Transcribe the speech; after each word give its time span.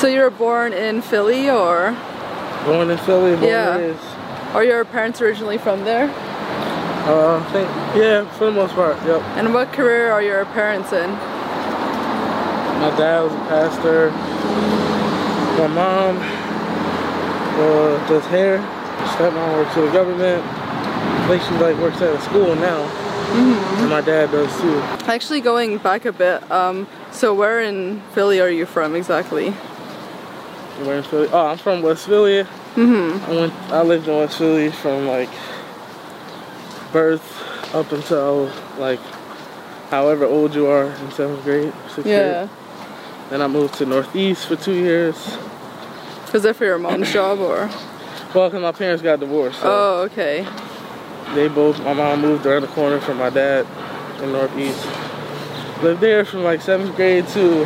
So 0.00 0.06
you 0.06 0.20
were 0.20 0.30
born 0.30 0.72
in 0.72 1.02
Philly 1.02 1.50
or 1.50 1.94
born 2.64 2.88
in 2.88 2.96
Philly, 2.96 3.36
born 3.36 3.44
Yeah. 3.44 3.92
are 4.54 4.64
your 4.64 4.82
parents 4.86 5.20
originally 5.20 5.58
from 5.58 5.84
there? 5.84 6.08
Uh, 7.04 7.36
I 7.38 7.52
think, 7.52 7.68
yeah, 7.94 8.24
for 8.38 8.46
the 8.46 8.52
most 8.52 8.72
part, 8.74 8.96
yep. 9.04 9.20
And 9.36 9.52
what 9.52 9.74
career 9.74 10.10
are 10.10 10.22
your 10.22 10.46
parents 10.46 10.94
in? 10.94 11.10
My 12.80 12.90
dad 12.96 13.24
was 13.24 13.34
a 13.34 13.44
pastor. 13.52 14.10
My 15.60 15.66
mom 15.66 16.16
uh, 16.16 18.08
does 18.08 18.24
hair. 18.28 18.56
Stepmom 19.16 19.52
works 19.52 19.74
for 19.74 19.82
the 19.82 19.92
government. 19.92 20.42
I 20.42 21.28
think 21.28 21.42
she 21.42 21.50
like 21.62 21.76
works 21.76 22.00
at 22.00 22.14
a 22.14 22.20
school 22.22 22.56
now. 22.56 22.86
Mm-hmm. 22.86 23.80
And 23.82 23.90
my 23.90 24.00
dad 24.00 24.30
does 24.30 24.50
too. 24.62 24.80
Actually, 25.06 25.42
going 25.42 25.76
back 25.76 26.06
a 26.06 26.12
bit, 26.12 26.50
um, 26.50 26.86
so 27.12 27.34
where 27.34 27.60
in 27.60 28.00
Philly 28.14 28.40
are 28.40 28.48
you 28.48 28.64
from 28.64 28.96
exactly? 28.96 29.54
Philly. 30.84 31.28
Oh, 31.32 31.46
I'm 31.46 31.58
from 31.58 31.82
West 31.82 32.06
Philly. 32.06 32.44
Mm-hmm. 32.74 33.30
I 33.30 33.34
went. 33.34 33.52
I 33.72 33.82
lived 33.82 34.08
in 34.08 34.16
West 34.16 34.38
Philly 34.38 34.70
from 34.70 35.06
like 35.06 35.28
birth 36.92 37.74
up 37.74 37.90
until 37.92 38.50
like 38.78 39.00
however 39.90 40.24
old 40.24 40.54
you 40.54 40.66
are 40.66 40.86
in 40.86 41.10
seventh 41.12 41.42
grade, 41.44 41.72
sixth 41.88 42.06
Yeah. 42.06 42.46
grade. 42.46 42.50
Then 43.30 43.42
I 43.42 43.46
moved 43.46 43.74
to 43.74 43.86
Northeast 43.86 44.46
for 44.46 44.56
two 44.56 44.74
years. 44.74 45.36
Was 46.32 46.42
that 46.44 46.56
for 46.56 46.64
your 46.64 46.78
mom's 46.78 47.12
job 47.12 47.38
or? 47.40 47.68
Well, 48.34 48.48
because 48.48 48.62
my 48.62 48.72
parents 48.72 49.02
got 49.02 49.20
divorced. 49.20 49.60
So 49.60 49.66
Oh, 49.68 50.02
okay. 50.10 50.46
They 51.34 51.46
both, 51.48 51.78
my 51.82 51.92
mom 51.92 52.22
moved 52.22 52.44
around 52.46 52.62
the 52.62 52.68
corner 52.68 53.00
from 53.00 53.18
my 53.18 53.30
dad 53.30 53.66
in 54.22 54.32
Northeast. 54.32 54.84
Lived 55.82 56.00
there 56.00 56.24
from 56.24 56.42
like 56.42 56.60
seventh 56.60 56.94
grade 56.96 57.26
to 57.28 57.64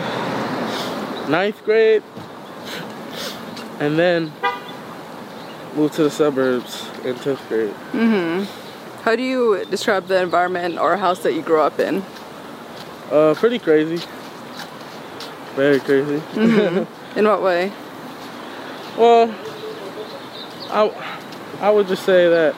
ninth 1.28 1.62
grade. 1.64 2.02
And 3.80 3.98
then 3.98 4.32
moved 5.74 5.94
to 5.94 6.04
the 6.04 6.10
suburbs 6.10 6.88
in 7.04 7.14
10th 7.16 7.48
grade. 7.48 7.74
Mm-hmm. 7.92 8.44
How 9.02 9.16
do 9.16 9.22
you 9.22 9.64
describe 9.70 10.06
the 10.06 10.22
environment 10.22 10.78
or 10.78 10.96
house 10.96 11.18
that 11.24 11.34
you 11.34 11.42
grew 11.42 11.60
up 11.60 11.78
in? 11.78 12.02
Uh, 13.10 13.34
pretty 13.36 13.58
crazy. 13.58 14.04
Very 15.54 15.78
crazy. 15.80 16.22
In 17.16 17.26
what 17.28 17.42
way? 17.42 17.70
Well, 18.98 19.32
I, 20.70 20.90
I 21.60 21.70
would 21.70 21.86
just 21.86 22.04
say 22.04 22.28
that, 22.28 22.56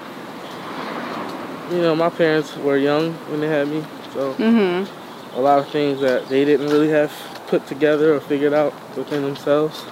you 1.73 1.79
know, 1.83 1.95
my 1.97 2.09
parents 2.09 2.57
were 2.57 2.77
young 2.79 3.13
when 3.31 3.41
they 3.41 3.49
had 3.49 3.69
me, 3.69 3.85
so 4.15 4.33
Mm-hmm. 4.35 5.37
a 5.37 5.41
lot 5.41 5.59
of 5.59 5.69
things 5.69 6.01
that 6.01 6.29
they 6.31 6.45
didn't 6.47 6.69
really 6.69 6.89
have 6.89 7.13
put 7.49 7.67
together 7.67 8.15
or 8.15 8.21
figured 8.21 8.55
out 8.55 8.73
within 8.97 9.23
themselves, 9.23 9.85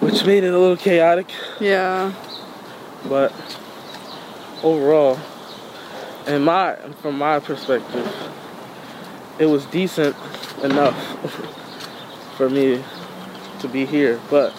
which 0.00 0.24
made 0.24 0.44
it 0.44 0.54
a 0.54 0.58
little 0.58 0.76
chaotic. 0.76 1.28
Yeah. 1.60 2.12
But 3.08 3.32
overall, 4.62 5.18
and 6.26 6.44
my 6.44 6.76
from 7.00 7.18
my 7.18 7.40
perspective, 7.40 8.06
it 9.38 9.46
was 9.46 9.66
decent 9.66 10.16
enough 10.62 10.96
for 12.36 12.48
me 12.50 12.82
to 13.60 13.68
be 13.68 13.86
here. 13.86 14.20
But 14.30 14.54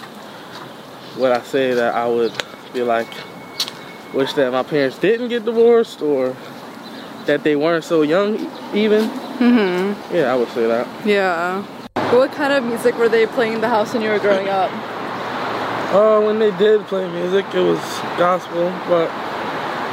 would 1.17 1.31
I 1.31 1.41
say 1.41 1.73
that 1.73 1.95
I 1.95 2.07
would 2.07 2.33
be 2.73 2.83
like, 2.83 3.07
wish 4.13 4.33
that 4.33 4.51
my 4.51 4.63
parents 4.63 4.97
didn't 4.97 5.29
get 5.29 5.45
divorced 5.45 6.01
or 6.01 6.35
that 7.25 7.43
they 7.43 7.55
weren't 7.55 7.83
so 7.83 8.01
young 8.01 8.35
even? 8.73 9.09
Mm-hmm. 9.39 10.15
Yeah, 10.15 10.33
I 10.33 10.35
would 10.35 10.49
say 10.49 10.67
that. 10.67 10.87
Yeah. 11.05 11.63
What 12.11 12.31
kind 12.31 12.51
of 12.53 12.63
music 12.63 12.95
were 12.95 13.09
they 13.09 13.25
playing 13.25 13.53
in 13.53 13.61
the 13.61 13.69
house 13.69 13.93
when 13.93 14.01
you 14.01 14.09
were 14.09 14.19
growing 14.19 14.49
up? 14.49 14.71
Uh, 15.91 16.21
when 16.21 16.37
they 16.37 16.51
did 16.57 16.85
play 16.85 17.09
music, 17.11 17.45
it 17.53 17.61
was 17.61 17.79
gospel, 18.17 18.69
but 18.87 19.07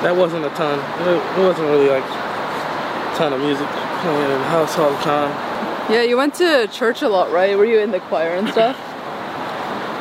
that 0.02 0.14
wasn't 0.14 0.44
a 0.44 0.50
ton. 0.50 0.78
It, 1.08 1.38
it 1.38 1.42
wasn't 1.42 1.68
really 1.68 1.88
like 1.88 2.04
a 2.04 3.14
ton 3.16 3.32
of 3.32 3.40
music 3.40 3.66
playing 4.02 4.22
in 4.30 4.38
the 4.38 4.44
house 4.48 4.76
all 4.78 4.90
the 4.90 4.98
time. 4.98 5.30
Yeah, 5.90 6.02
you 6.02 6.16
went 6.16 6.34
to 6.34 6.68
church 6.70 7.00
a 7.02 7.08
lot, 7.08 7.32
right? 7.32 7.56
Were 7.56 7.64
you 7.64 7.78
in 7.78 7.92
the 7.92 8.00
choir 8.00 8.34
and 8.34 8.48
stuff? 8.48 8.76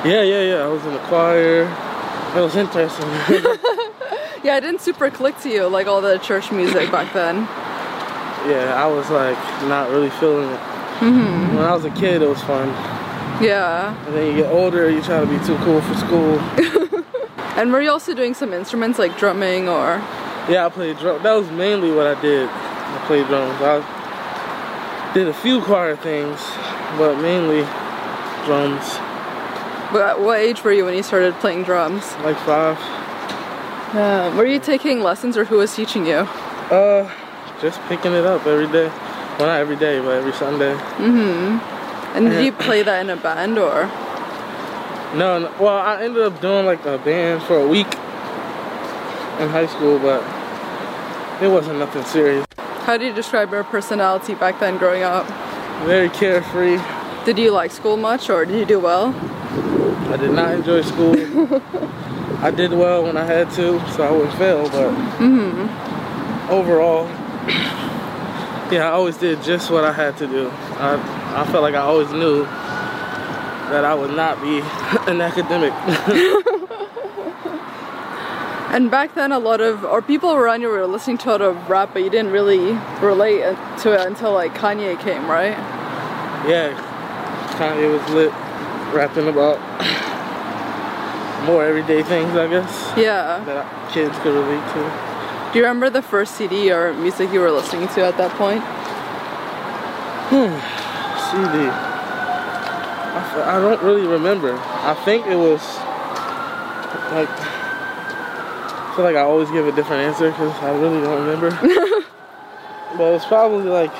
Yeah, 0.05 0.21
yeah, 0.21 0.41
yeah. 0.43 0.63
I 0.63 0.67
was 0.67 0.85
in 0.85 0.93
the 0.93 0.99
choir. 1.07 1.63
It 2.35 2.39
was 2.39 2.55
interesting. 2.55 3.07
yeah, 4.43 4.57
it 4.57 4.61
didn't 4.61 4.81
super 4.81 5.09
click 5.09 5.35
to 5.39 5.49
you 5.49 5.65
like 5.67 5.87
all 5.87 5.99
the 5.99 6.19
church 6.19 6.51
music 6.51 6.91
back 6.91 7.11
then. 7.11 7.37
yeah, 8.47 8.75
I 8.77 8.85
was 8.85 9.09
like 9.09 9.37
not 9.63 9.89
really 9.89 10.11
feeling 10.11 10.47
it. 10.51 10.59
Mm-hmm. 10.99 11.55
When 11.55 11.65
I 11.65 11.73
was 11.73 11.85
a 11.85 11.89
kid, 11.89 12.21
it 12.21 12.29
was 12.29 12.39
fun. 12.43 12.69
Yeah. 13.41 13.95
And 14.07 14.15
then 14.15 14.27
you 14.27 14.43
get 14.43 14.51
older, 14.51 14.89
you 14.89 15.01
try 15.01 15.19
to 15.19 15.25
be 15.25 15.43
too 15.45 15.57
cool 15.57 15.81
for 15.81 15.95
school. 15.95 16.75
And 17.55 17.71
were 17.71 17.81
you 17.81 17.89
also 17.89 18.13
doing 18.13 18.33
some 18.33 18.51
instruments 18.51 18.99
like 18.99 19.17
drumming 19.17 19.69
or? 19.69 20.03
Yeah, 20.49 20.65
I 20.65 20.69
played 20.69 20.97
drum. 20.97 21.23
That 21.23 21.33
was 21.33 21.49
mainly 21.51 21.89
what 21.89 22.05
I 22.05 22.21
did. 22.21 22.49
I 22.49 23.03
played 23.07 23.27
drums. 23.27 23.55
I 23.61 25.11
did 25.13 25.29
a 25.29 25.33
few 25.33 25.61
choir 25.61 25.95
things, 25.95 26.37
but 26.97 27.15
mainly 27.21 27.61
drums. 28.43 28.97
What, 29.93 30.19
what 30.19 30.39
age 30.39 30.65
were 30.65 30.73
you 30.73 30.83
when 30.83 30.95
you 30.95 31.03
started 31.03 31.33
playing 31.35 31.63
drums? 31.63 32.03
Like 32.25 32.37
five. 32.39 32.77
Yeah. 33.95 34.35
Were 34.35 34.45
you 34.45 34.59
taking 34.59 34.99
lessons 34.99 35.37
or 35.37 35.45
who 35.45 35.59
was 35.59 35.73
teaching 35.73 36.05
you? 36.05 36.27
Uh, 36.75 37.09
just 37.61 37.79
picking 37.83 38.11
it 38.11 38.25
up 38.25 38.45
every 38.45 38.67
day. 38.67 38.89
Well, 39.39 39.47
not 39.47 39.61
every 39.61 39.77
day, 39.77 40.01
but 40.01 40.09
every 40.09 40.33
Sunday. 40.33 40.73
Mm-hmm. 40.97 41.74
And 42.15 42.29
did 42.29 42.45
you 42.45 42.53
play 42.53 42.81
that 42.81 43.01
in 43.01 43.09
a 43.09 43.17
band 43.17 43.57
or? 43.57 43.87
No, 45.17 45.37
no, 45.39 45.51
well, 45.59 45.77
I 45.77 46.01
ended 46.01 46.23
up 46.23 46.39
doing 46.39 46.65
like 46.65 46.85
a 46.85 46.97
band 46.97 47.43
for 47.43 47.59
a 47.59 47.67
week 47.67 47.87
in 49.39 49.49
high 49.49 49.67
school, 49.67 49.99
but 49.99 50.21
it 51.43 51.49
wasn't 51.49 51.77
nothing 51.79 52.05
serious. 52.05 52.45
How 52.85 52.97
do 52.97 53.05
you 53.05 53.13
describe 53.13 53.51
your 53.51 53.65
personality 53.65 54.33
back 54.33 54.59
then 54.61 54.77
growing 54.77 55.03
up? 55.03 55.27
Very 55.85 56.07
carefree. 56.09 56.79
Did 57.25 57.37
you 57.37 57.51
like 57.51 57.71
school 57.71 57.97
much 57.97 58.29
or 58.29 58.45
did 58.45 58.57
you 58.57 58.65
do 58.65 58.79
well? 58.79 59.13
I 60.13 60.17
did 60.17 60.31
not 60.31 60.53
enjoy 60.53 60.83
school. 60.83 61.15
I 62.41 62.51
did 62.51 62.71
well 62.71 63.03
when 63.03 63.17
I 63.17 63.25
had 63.25 63.49
to, 63.51 63.79
so 63.91 64.03
I 64.03 64.11
wouldn't 64.11 64.37
fail, 64.37 64.69
but 64.69 64.91
Mm-hmm. 65.19 66.51
overall, 66.51 67.07
yeah, 68.71 68.85
I 68.87 68.91
always 68.91 69.17
did 69.17 69.41
just 69.43 69.69
what 69.69 69.83
I 69.83 69.91
had 69.91 70.17
to 70.19 70.27
do. 70.27 70.49
I, 70.77 70.95
I 71.35 71.45
felt 71.51 71.63
like 71.63 71.75
I 71.75 71.79
always 71.81 72.11
knew 72.11 72.43
that 73.71 73.83
I 73.83 73.93
would 73.93 74.15
not 74.15 74.41
be 74.41 74.59
an 75.11 75.21
academic. 75.21 75.73
And 78.71 78.91
back 78.91 79.15
then, 79.15 79.31
a 79.31 79.39
lot 79.39 79.61
of, 79.61 79.85
or 79.85 80.01
people 80.01 80.33
around 80.33 80.59
you 80.61 80.67
were 80.67 80.85
listening 80.85 81.17
to 81.19 81.29
a 81.29 81.31
lot 81.31 81.41
of 81.41 81.69
rap, 81.69 81.91
but 81.93 82.03
you 82.03 82.09
didn't 82.09 82.33
really 82.33 82.73
relate 82.99 83.39
to 83.83 83.93
it 83.93 84.05
until 84.05 84.33
like 84.33 84.53
Kanye 84.53 84.99
came, 84.99 85.29
right? 85.29 85.55
yeah, 86.45 86.75
Kanye 87.57 87.89
was 87.89 88.09
lit, 88.13 88.31
rapping 88.93 89.29
about 89.29 89.59
more 91.45 91.63
everyday 91.63 92.03
things, 92.03 92.35
I 92.35 92.47
guess, 92.47 92.91
Yeah. 92.97 93.41
that 93.45 93.65
kids 93.93 94.17
could 94.19 94.33
relate 94.33 94.65
to. 94.73 95.51
Do 95.53 95.59
you 95.59 95.63
remember 95.65 95.89
the 95.89 96.01
first 96.01 96.35
CD 96.35 96.69
or 96.73 96.91
music 96.95 97.31
you 97.31 97.39
were 97.39 97.51
listening 97.51 97.87
to 97.89 98.01
at 98.05 98.17
that 98.17 98.31
point? 98.31 98.61
Hmm. 100.33 100.59
CD. 101.35 101.67
I, 101.67 103.57
I 103.57 103.59
don't 103.59 103.83
really 103.83 104.07
remember. 104.07 104.57
I 104.57 104.93
think 105.03 105.27
it 105.27 105.35
was 105.35 105.61
like. 107.11 107.29
I 107.29 108.93
feel 108.95 109.03
like 109.03 109.17
I 109.17 109.21
always 109.21 109.51
give 109.51 109.67
a 109.67 109.73
different 109.73 110.03
answer 110.03 110.31
because 110.31 110.53
I 110.63 110.71
really 110.79 111.01
don't 111.01 111.25
remember. 111.25 111.49
but 112.97 113.03
it 113.03 113.11
was 113.11 113.25
probably 113.25 113.65
like 113.65 113.91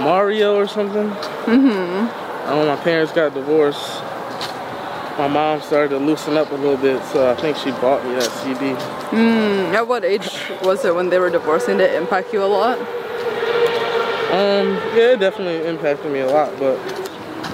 Mario 0.00 0.56
or 0.56 0.66
something. 0.66 1.08
Mm-hmm. 1.48 2.48
And 2.48 2.58
when 2.58 2.66
my 2.66 2.76
parents 2.76 3.14
got 3.14 3.32
divorced, 3.32 4.02
my 5.16 5.28
mom 5.28 5.62
started 5.62 5.88
to 5.90 5.98
loosen 5.98 6.36
up 6.36 6.50
a 6.50 6.54
little 6.54 6.76
bit, 6.76 7.02
so 7.04 7.30
I 7.30 7.36
think 7.36 7.56
she 7.56 7.70
bought 7.70 8.04
me 8.04 8.14
that 8.16 8.30
CD. 8.30 8.74
Mm, 9.16 9.72
at 9.72 9.88
what 9.88 10.04
age 10.04 10.28
was 10.62 10.84
it 10.84 10.94
when 10.94 11.08
they 11.08 11.18
were 11.18 11.30
divorcing? 11.30 11.78
Did 11.78 11.92
it 11.92 11.94
impact 11.94 12.34
you 12.34 12.44
a 12.44 12.44
lot? 12.44 12.78
Um, 14.34 14.74
yeah, 14.96 15.12
it 15.12 15.20
definitely 15.20 15.64
impacted 15.64 16.10
me 16.10 16.18
a 16.18 16.26
lot, 16.26 16.58
but 16.58 16.76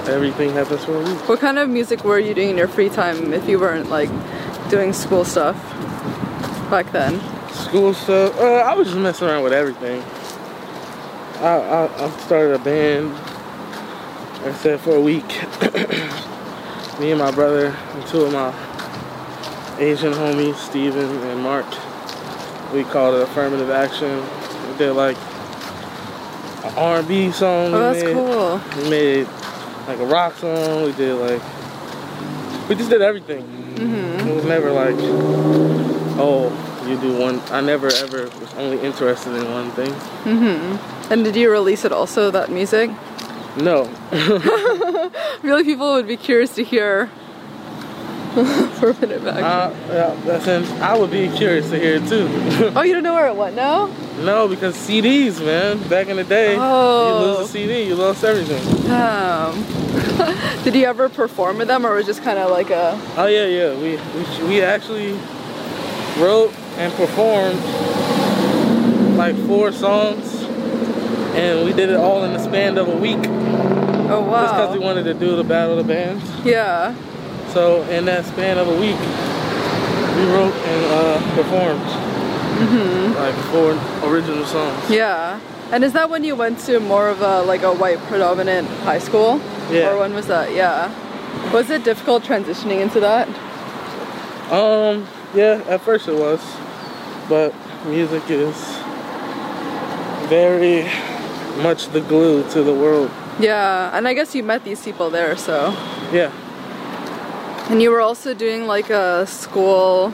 everything 0.08 0.54
happens 0.54 0.82
for 0.82 0.96
a 0.96 1.00
reason. 1.00 1.18
What 1.28 1.38
kind 1.38 1.58
of 1.58 1.68
music 1.68 2.04
were 2.04 2.18
you 2.18 2.32
doing 2.32 2.48
in 2.48 2.56
your 2.56 2.68
free 2.68 2.88
time 2.88 3.34
if 3.34 3.46
you 3.46 3.60
weren't 3.60 3.90
like 3.90 4.08
doing 4.70 4.94
school 4.94 5.26
stuff 5.26 5.56
back 6.70 6.90
then? 6.92 7.20
School 7.50 7.92
stuff. 7.92 8.34
Uh, 8.40 8.64
I 8.64 8.72
was 8.72 8.88
just 8.88 8.98
messing 8.98 9.28
around 9.28 9.42
with 9.44 9.52
everything. 9.52 10.02
I, 11.40 11.58
I, 11.58 12.06
I 12.06 12.10
started 12.20 12.54
a 12.54 12.58
band. 12.58 13.12
Like 13.12 14.46
I 14.46 14.52
said 14.54 14.80
for 14.80 14.96
a 14.96 15.00
week. 15.02 15.28
Me 16.98 17.10
and 17.10 17.18
my 17.18 17.30
brother 17.30 17.76
and 17.92 18.06
two 18.06 18.22
of 18.22 18.32
my 18.32 18.54
Asian 19.78 20.14
homies, 20.14 20.54
Steven 20.54 21.10
and 21.10 21.42
Mark. 21.42 21.66
We 22.72 22.84
called 22.84 23.16
it 23.16 23.20
affirmative 23.20 23.68
action. 23.68 24.22
We 24.70 24.78
did 24.78 24.92
like 24.92 25.18
an 26.64 26.74
R&B 26.76 27.32
song. 27.32 27.72
Oh, 27.74 27.92
we 27.92 28.00
that's 28.00 28.04
made. 28.04 28.14
cool. 28.14 28.82
We 28.82 28.90
made 28.90 29.26
like 29.86 29.98
a 29.98 30.06
rock 30.06 30.34
song. 30.34 30.84
We 30.84 30.92
did 30.92 31.14
like 31.14 31.42
we 32.68 32.76
just 32.76 32.90
did 32.90 33.02
everything. 33.02 33.42
Mm-hmm. 33.74 34.28
It 34.28 34.34
was 34.36 34.44
never 34.44 34.70
like, 34.70 34.94
oh, 36.18 36.50
you 36.86 37.00
do 37.00 37.18
one. 37.18 37.40
I 37.50 37.60
never 37.60 37.88
ever 37.88 38.24
was 38.24 38.54
only 38.54 38.80
interested 38.80 39.34
in 39.34 39.50
one 39.50 39.70
thing. 39.72 39.90
Mm-hmm. 39.90 41.12
And 41.12 41.24
did 41.24 41.34
you 41.34 41.50
release 41.50 41.84
it 41.84 41.92
also, 41.92 42.30
that 42.30 42.50
music? 42.50 42.90
No, 43.56 43.90
I 44.12 45.38
feel 45.42 45.56
like 45.56 45.64
people 45.64 45.94
would 45.94 46.06
be 46.06 46.16
curious 46.16 46.54
to 46.54 46.62
hear 46.62 47.10
affirmative 48.36 49.26
action. 49.26 49.44
uh, 49.44 49.74
yeah, 49.88 50.20
that's 50.24 50.46
in, 50.46 50.64
I 50.80 50.96
would 50.96 51.10
be 51.10 51.28
curious 51.30 51.68
to 51.70 51.78
hear 51.78 51.96
it 51.96 52.08
too. 52.08 52.28
oh, 52.76 52.82
you 52.82 52.94
don't 52.94 53.02
know 53.02 53.14
where 53.14 53.26
it 53.26 53.34
went 53.34 53.56
now? 53.56 53.88
No, 54.24 54.48
because 54.48 54.74
CDs, 54.76 55.44
man. 55.44 55.78
Back 55.88 56.08
in 56.08 56.16
the 56.16 56.24
day, 56.24 56.56
Oh. 56.58 57.08
you 57.08 57.26
lose 57.38 57.48
a 57.48 57.52
CD, 57.52 57.82
you 57.84 57.94
lost 57.94 58.22
everything. 58.24 58.60
Um, 58.90 59.64
did 60.64 60.74
you 60.74 60.84
ever 60.86 61.08
perform 61.08 61.58
with 61.58 61.68
them, 61.68 61.86
or 61.86 61.94
was 61.94 62.04
it 62.04 62.08
just 62.12 62.22
kind 62.22 62.38
of 62.38 62.50
like 62.50 62.70
a? 62.70 63.00
Oh 63.16 63.26
yeah, 63.26 63.46
yeah. 63.46 63.74
We 63.74 63.98
we 64.14 64.48
we 64.48 64.62
actually 64.62 65.12
wrote 66.18 66.52
and 66.76 66.92
performed 66.94 67.60
like 69.16 69.36
four 69.46 69.72
songs, 69.72 70.42
and 71.34 71.64
we 71.64 71.72
did 71.72 71.88
it 71.90 71.96
all 71.96 72.24
in 72.24 72.32
the 72.32 72.38
span 72.38 72.76
of 72.78 72.88
a 72.88 72.96
week. 72.96 73.18
Oh 74.12 74.20
wow! 74.28 74.42
Just 74.42 74.54
because 74.54 74.72
we 74.78 74.84
wanted 74.84 75.04
to 75.04 75.14
do 75.14 75.36
the 75.36 75.44
battle 75.44 75.78
of 75.78 75.86
the 75.86 75.92
bands. 75.94 76.24
Yeah. 76.44 76.94
So 77.52 77.82
in 77.84 78.04
that 78.04 78.24
span 78.26 78.58
of 78.58 78.68
a 78.68 78.74
week, 78.80 78.98
we 80.16 80.24
wrote 80.32 80.54
and 80.54 80.84
uh, 80.92 81.34
performed 81.34 82.09
like 82.60 83.34
four 83.50 83.72
original 84.10 84.44
songs. 84.44 84.90
Yeah. 84.90 85.40
And 85.72 85.84
is 85.84 85.92
that 85.92 86.10
when 86.10 86.24
you 86.24 86.34
went 86.34 86.58
to 86.60 86.80
more 86.80 87.08
of 87.08 87.22
a 87.22 87.42
like 87.42 87.62
a 87.62 87.72
white 87.72 87.98
predominant 88.08 88.68
high 88.84 88.98
school? 88.98 89.40
Yeah. 89.70 89.90
Or 89.90 89.98
when 90.00 90.14
was 90.14 90.26
that? 90.26 90.52
Yeah. 90.54 90.90
Was 91.52 91.70
it 91.70 91.84
difficult 91.84 92.24
transitioning 92.24 92.80
into 92.80 93.00
that? 93.00 93.28
Um, 94.50 95.06
yeah, 95.32 95.62
at 95.68 95.80
first 95.80 96.08
it 96.08 96.16
was, 96.16 96.40
but 97.28 97.54
music 97.86 98.28
is 98.28 98.56
very 100.28 100.88
much 101.62 101.88
the 101.88 102.00
glue 102.00 102.42
to 102.50 102.62
the 102.62 102.74
world. 102.74 103.10
Yeah. 103.38 103.96
And 103.96 104.08
I 104.08 104.14
guess 104.14 104.34
you 104.34 104.42
met 104.42 104.64
these 104.64 104.82
people 104.82 105.08
there, 105.10 105.36
so. 105.36 105.70
Yeah, 106.12 106.32
And 107.70 107.80
you 107.80 107.90
were 107.92 108.00
also 108.00 108.34
doing 108.34 108.66
like 108.66 108.90
a 108.90 109.24
school, 109.28 110.12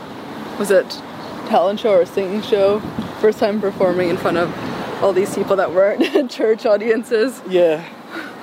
was 0.59 0.71
it 0.71 1.01
talent 1.47 1.81
show 1.81 1.93
or 1.95 2.05
singing 2.07 2.43
show? 2.43 2.81
First 3.21 3.39
time 3.39 3.61
performing 3.61 4.09
in 4.11 4.17
front 4.17 4.37
of 4.37 5.03
all 5.03 5.13
these 5.13 5.35
people 5.35 5.57
that 5.57 5.73
weren't 5.73 6.31
church 6.31 6.67
audiences. 6.67 7.41
yeah. 7.49 7.85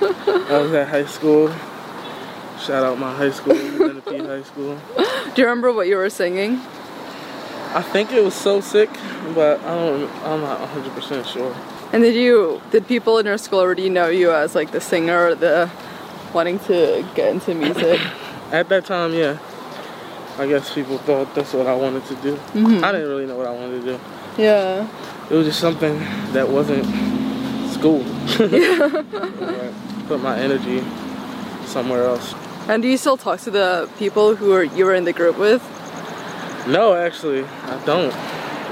I 0.00 0.58
was 0.60 0.72
at 0.72 0.88
high 0.88 1.06
school. 1.06 1.48
Shout 2.58 2.84
out 2.84 2.98
my 2.98 3.14
high 3.14 3.30
school, 3.30 3.54
Menifee 3.54 4.18
High 4.18 4.42
School. 4.42 4.78
Do 4.96 5.42
you 5.42 5.48
remember 5.48 5.72
what 5.72 5.86
you 5.86 5.96
were 5.96 6.10
singing? 6.10 6.60
I 7.74 7.82
think 7.82 8.12
it 8.12 8.22
was 8.22 8.34
so 8.34 8.60
sick, 8.60 8.90
but 9.34 9.60
I 9.60 9.74
don't. 9.74 10.10
I'm 10.24 10.40
not 10.40 10.60
100% 10.60 11.26
sure. 11.26 11.54
And 11.92 12.02
did 12.02 12.14
you 12.14 12.60
did 12.70 12.86
people 12.86 13.18
in 13.18 13.26
your 13.26 13.38
school 13.38 13.60
already 13.60 13.88
know 13.88 14.08
you 14.08 14.32
as 14.32 14.54
like 14.54 14.70
the 14.72 14.80
singer 14.80 15.28
or 15.28 15.34
the 15.34 15.70
wanting 16.32 16.58
to 16.60 17.04
get 17.14 17.32
into 17.32 17.54
music? 17.54 18.00
At 18.52 18.68
that 18.68 18.84
time, 18.84 19.12
yeah. 19.14 19.38
I 20.38 20.46
guess 20.48 20.74
people 20.74 20.98
thought 20.98 21.34
that's 21.34 21.52
what 21.52 21.66
I 21.66 21.74
wanted 21.74 22.04
to 22.06 22.14
do. 22.16 22.38
I 22.54 22.92
didn't 22.92 23.08
really 23.08 23.26
know 23.26 23.36
what 23.36 23.46
I 23.46 23.52
wanted 23.52 23.82
to 23.82 23.92
do. 23.92 24.00
Yeah. 24.36 24.88
It 25.30 25.34
was 25.34 25.46
just 25.46 25.60
something 25.60 25.98
that 26.32 26.48
wasn't 26.48 26.84
school. 27.72 28.02
Right. 28.38 29.72
Put 30.08 30.20
my 30.20 30.36
energy 30.38 30.82
somewhere 31.66 32.04
else. 32.04 32.34
And 32.68 32.82
do 32.82 32.88
you 32.88 32.96
still 32.96 33.16
talk 33.16 33.40
to 33.40 33.50
the 33.50 33.88
people 33.98 34.34
who 34.34 34.52
are 34.54 34.64
you 34.64 34.86
were 34.86 34.94
in 34.94 35.04
the 35.04 35.12
group 35.12 35.38
with? 35.38 35.62
No, 36.66 36.94
actually, 36.94 37.44
I 37.44 37.82
don't. 37.84 38.14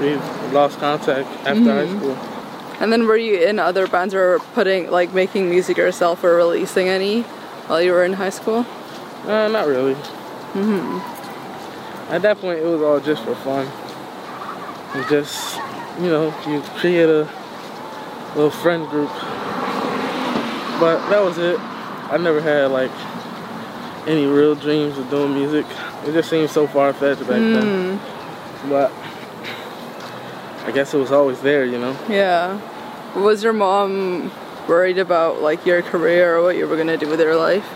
We 0.01 0.15
lost 0.51 0.79
contact 0.79 1.29
after 1.47 1.63
high 1.63 1.87
school. 1.87 2.17
And 2.79 2.91
then 2.91 3.05
were 3.05 3.17
you 3.17 3.37
in 3.37 3.59
other 3.59 3.87
bands 3.87 4.13
or 4.13 4.39
putting 4.53 4.89
like 4.89 5.13
making 5.13 5.49
music 5.49 5.77
yourself 5.77 6.23
or 6.23 6.35
releasing 6.35 6.89
any 6.89 7.21
while 7.67 7.81
you 7.81 7.91
were 7.91 8.03
in 8.03 8.13
high 8.13 8.31
school? 8.31 8.65
Uh, 9.25 9.47
not 9.47 9.67
really. 9.67 9.93
Mm-hmm. 9.93 11.12
At 12.13 12.21
that 12.21 12.37
point, 12.37 12.59
it 12.59 12.65
was 12.65 12.79
all 12.79 12.99
just 12.99 13.23
for 13.23 13.33
fun. 13.33 13.65
And 14.93 15.09
just, 15.09 15.57
you 15.99 16.09
know, 16.09 16.27
you 16.47 16.61
create 16.77 17.09
a 17.09 17.27
little 18.35 18.51
friend 18.51 18.87
group. 18.87 19.09
But 20.79 21.09
that 21.09 21.23
was 21.23 21.39
it. 21.39 21.59
I 21.59 22.17
never 22.17 22.39
had 22.39 22.69
like 22.69 22.91
any 24.07 24.27
real 24.27 24.53
dreams 24.53 24.95
of 24.99 25.09
doing 25.09 25.33
music. 25.33 25.65
It 26.05 26.13
just 26.13 26.29
seemed 26.29 26.51
so 26.51 26.67
far 26.67 26.93
fetched 26.93 27.21
back 27.21 27.29
then. 27.29 27.97
Hmm. 27.97 28.69
But 28.69 28.91
I 30.67 30.71
guess 30.71 30.93
it 30.93 30.99
was 30.99 31.11
always 31.11 31.41
there, 31.41 31.65
you 31.65 31.79
know. 31.79 31.97
Yeah. 32.07 32.61
Was 33.15 33.43
your 33.43 33.53
mom 33.53 34.31
worried 34.67 34.99
about 34.99 35.41
like 35.41 35.65
your 35.65 35.81
career 35.81 36.37
or 36.37 36.43
what 36.43 36.57
you 36.57 36.67
were 36.67 36.77
gonna 36.77 36.95
do 36.95 37.07
with 37.09 37.19
your 37.19 37.35
life? 37.35 37.67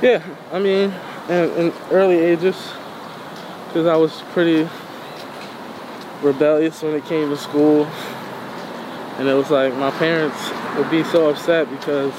Yeah, 0.00 0.22
I 0.50 0.58
mean, 0.60 0.94
in, 1.28 1.50
in 1.50 1.72
early 1.90 2.16
ages, 2.16 2.56
because 3.72 3.86
I 3.86 3.96
was 3.96 4.20
pretty 4.32 4.68
rebellious 6.20 6.82
when 6.82 6.94
it 6.94 7.06
came 7.06 7.30
to 7.30 7.38
school, 7.38 7.86
and 9.16 9.26
it 9.26 9.32
was 9.32 9.50
like 9.50 9.74
my 9.76 9.90
parents 9.92 10.36
would 10.76 10.90
be 10.90 11.02
so 11.04 11.30
upset 11.30 11.70
because 11.70 12.12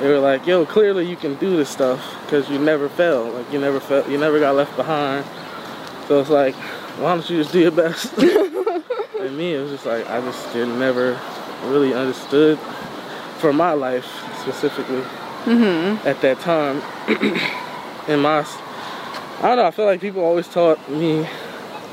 they 0.00 0.08
were 0.08 0.18
like, 0.18 0.48
"Yo, 0.48 0.66
clearly 0.66 1.08
you 1.08 1.14
can 1.14 1.36
do 1.36 1.56
this 1.56 1.68
stuff 1.68 2.16
because 2.24 2.50
you 2.50 2.58
never 2.58 2.88
failed. 2.88 3.34
Like 3.34 3.52
you 3.52 3.60
never 3.60 3.78
felt, 3.78 4.08
you 4.08 4.18
never 4.18 4.40
got 4.40 4.56
left 4.56 4.74
behind." 4.74 5.24
So 6.08 6.20
it's 6.20 6.30
like, 6.30 6.56
why 6.96 7.14
don't 7.14 7.30
you 7.30 7.36
just 7.36 7.52
do 7.52 7.60
your 7.60 7.70
best? 7.70 8.12
and 8.18 9.38
me, 9.38 9.54
it 9.54 9.60
was 9.60 9.70
just 9.70 9.86
like 9.86 10.10
I 10.10 10.20
just 10.20 10.52
didn't 10.52 10.76
never 10.76 11.20
really 11.66 11.94
understood 11.94 12.58
for 13.38 13.52
my 13.52 13.72
life 13.74 14.06
specifically 14.40 15.02
mm-hmm. 15.44 16.08
at 16.08 16.20
that 16.20 16.40
time 16.40 16.82
in 18.08 18.18
my 18.18 18.44
I 19.38 19.42
don't 19.42 19.56
know 19.56 19.66
I 19.66 19.70
feel 19.70 19.84
like 19.84 20.00
people 20.00 20.22
always 20.22 20.48
taught 20.48 20.78
me 20.90 21.24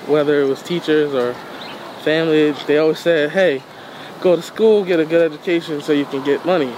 whether 0.07 0.41
it 0.41 0.45
was 0.45 0.61
teachers 0.61 1.13
or 1.13 1.33
family 2.03 2.51
they 2.67 2.77
always 2.77 2.99
said 2.99 3.31
hey 3.31 3.63
go 4.21 4.35
to 4.35 4.41
school 4.41 4.83
get 4.85 4.99
a 4.99 5.05
good 5.05 5.31
education 5.31 5.81
so 5.81 5.91
you 5.93 6.05
can 6.05 6.23
get 6.23 6.45
money. 6.45 6.73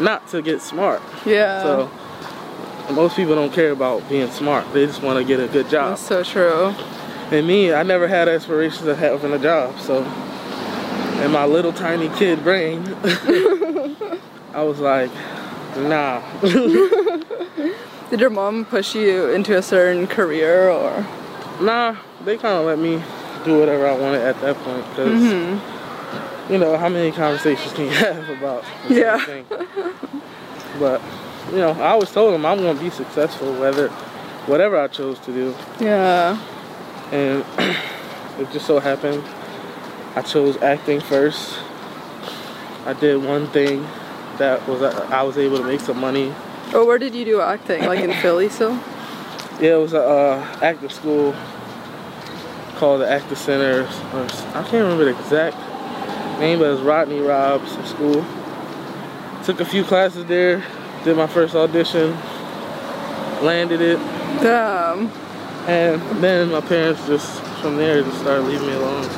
Not 0.00 0.26
to 0.28 0.42
get 0.42 0.60
smart. 0.62 1.02
Yeah. 1.26 1.62
so 1.62 1.90
most 2.92 3.16
people 3.16 3.34
don't 3.34 3.52
care 3.52 3.70
about 3.72 4.08
being 4.08 4.30
smart. 4.30 4.72
They 4.72 4.86
just 4.86 5.02
want 5.02 5.18
to 5.18 5.24
get 5.24 5.40
a 5.40 5.48
good 5.48 5.68
job. 5.68 5.90
That's 5.90 6.02
so 6.06 6.22
true. 6.22 6.74
and 7.30 7.46
me 7.46 7.72
I 7.74 7.82
never 7.82 8.08
had 8.08 8.28
aspirations 8.28 8.86
of 8.86 8.98
having 8.98 9.32
a 9.32 9.38
job 9.38 9.78
so 9.80 10.02
in 11.22 11.30
my 11.30 11.44
little 11.44 11.72
tiny 11.72 12.08
kid 12.16 12.42
brain 12.42 12.82
I 14.54 14.62
was 14.62 14.78
like 14.80 15.10
nah 15.76 16.22
Did 18.10 18.20
your 18.20 18.30
mom 18.30 18.64
push 18.64 18.94
you 18.94 19.28
into 19.30 19.56
a 19.56 19.62
certain 19.62 20.06
career 20.06 20.70
or? 20.70 21.06
Nah, 21.60 21.96
they 22.24 22.36
kind 22.38 22.58
of 22.58 22.66
let 22.66 22.78
me 22.78 23.02
do 23.44 23.58
whatever 23.60 23.86
I 23.86 23.92
wanted 23.96 24.22
at 24.22 24.40
that 24.40 24.56
point 24.56 24.88
because 24.90 25.20
mm-hmm. 25.20 26.52
you 26.52 26.58
know 26.58 26.76
how 26.76 26.88
many 26.88 27.12
conversations 27.12 27.72
can 27.74 27.84
you 27.84 27.90
have 28.06 28.28
about 28.30 28.64
the 28.86 28.88
same 28.88 28.98
Yeah. 28.98 29.24
thing? 29.24 29.46
But 30.78 31.02
you 31.50 31.58
know, 31.58 31.72
I 31.72 31.88
always 31.90 32.10
told 32.10 32.32
them 32.32 32.46
I'm 32.46 32.58
gonna 32.58 32.80
be 32.80 32.90
successful 32.90 33.52
whether 33.54 33.88
whatever 34.46 34.78
I 34.78 34.88
chose 34.88 35.18
to 35.20 35.32
do, 35.32 35.54
Yeah. 35.78 36.38
and 37.12 37.44
it 38.38 38.50
just 38.52 38.66
so 38.66 38.78
happened 38.78 39.22
I 40.16 40.22
chose 40.22 40.56
acting 40.62 41.00
first. 41.00 41.58
I 42.86 42.92
did 42.94 43.22
one 43.22 43.46
thing 43.48 43.86
that 44.38 44.66
was 44.66 44.82
I 44.82 45.22
was 45.22 45.36
able 45.36 45.58
to 45.58 45.64
make 45.64 45.80
some 45.80 45.98
money. 46.00 46.34
Oh, 46.74 46.84
where 46.84 46.98
did 46.98 47.14
you 47.14 47.24
do 47.24 47.40
acting? 47.40 47.84
Like 47.84 48.00
in 48.00 48.12
Philly 48.14 48.48
still? 48.48 48.74
Yeah, 49.60 49.74
it 49.74 49.80
was 49.80 49.92
a 49.94 50.02
uh, 50.02 50.58
acting 50.62 50.90
school 50.90 51.34
called 52.76 53.00
the 53.00 53.10
Actor 53.10 53.34
Center. 53.34 53.82
Or, 54.12 54.24
I 54.54 54.62
can't 54.62 54.72
remember 54.84 55.04
the 55.04 55.18
exact 55.18 55.56
name, 56.38 56.58
but 56.60 56.66
it 56.66 56.70
was 56.70 56.80
Rodney 56.80 57.20
Robs 57.20 57.72
School. 57.88 58.24
Took 59.44 59.60
a 59.60 59.64
few 59.64 59.82
classes 59.82 60.26
there, 60.26 60.62
did 61.04 61.16
my 61.16 61.26
first 61.26 61.54
audition, 61.54 62.12
landed 63.42 63.80
it, 63.80 63.98
Damn. 64.42 65.08
and 65.66 66.02
then 66.22 66.50
my 66.50 66.60
parents 66.60 67.04
just 67.06 67.40
from 67.60 67.76
there 67.76 68.02
just 68.02 68.20
started 68.20 68.42
leaving 68.42 68.66
me 68.66 68.74
alone. 68.74 69.08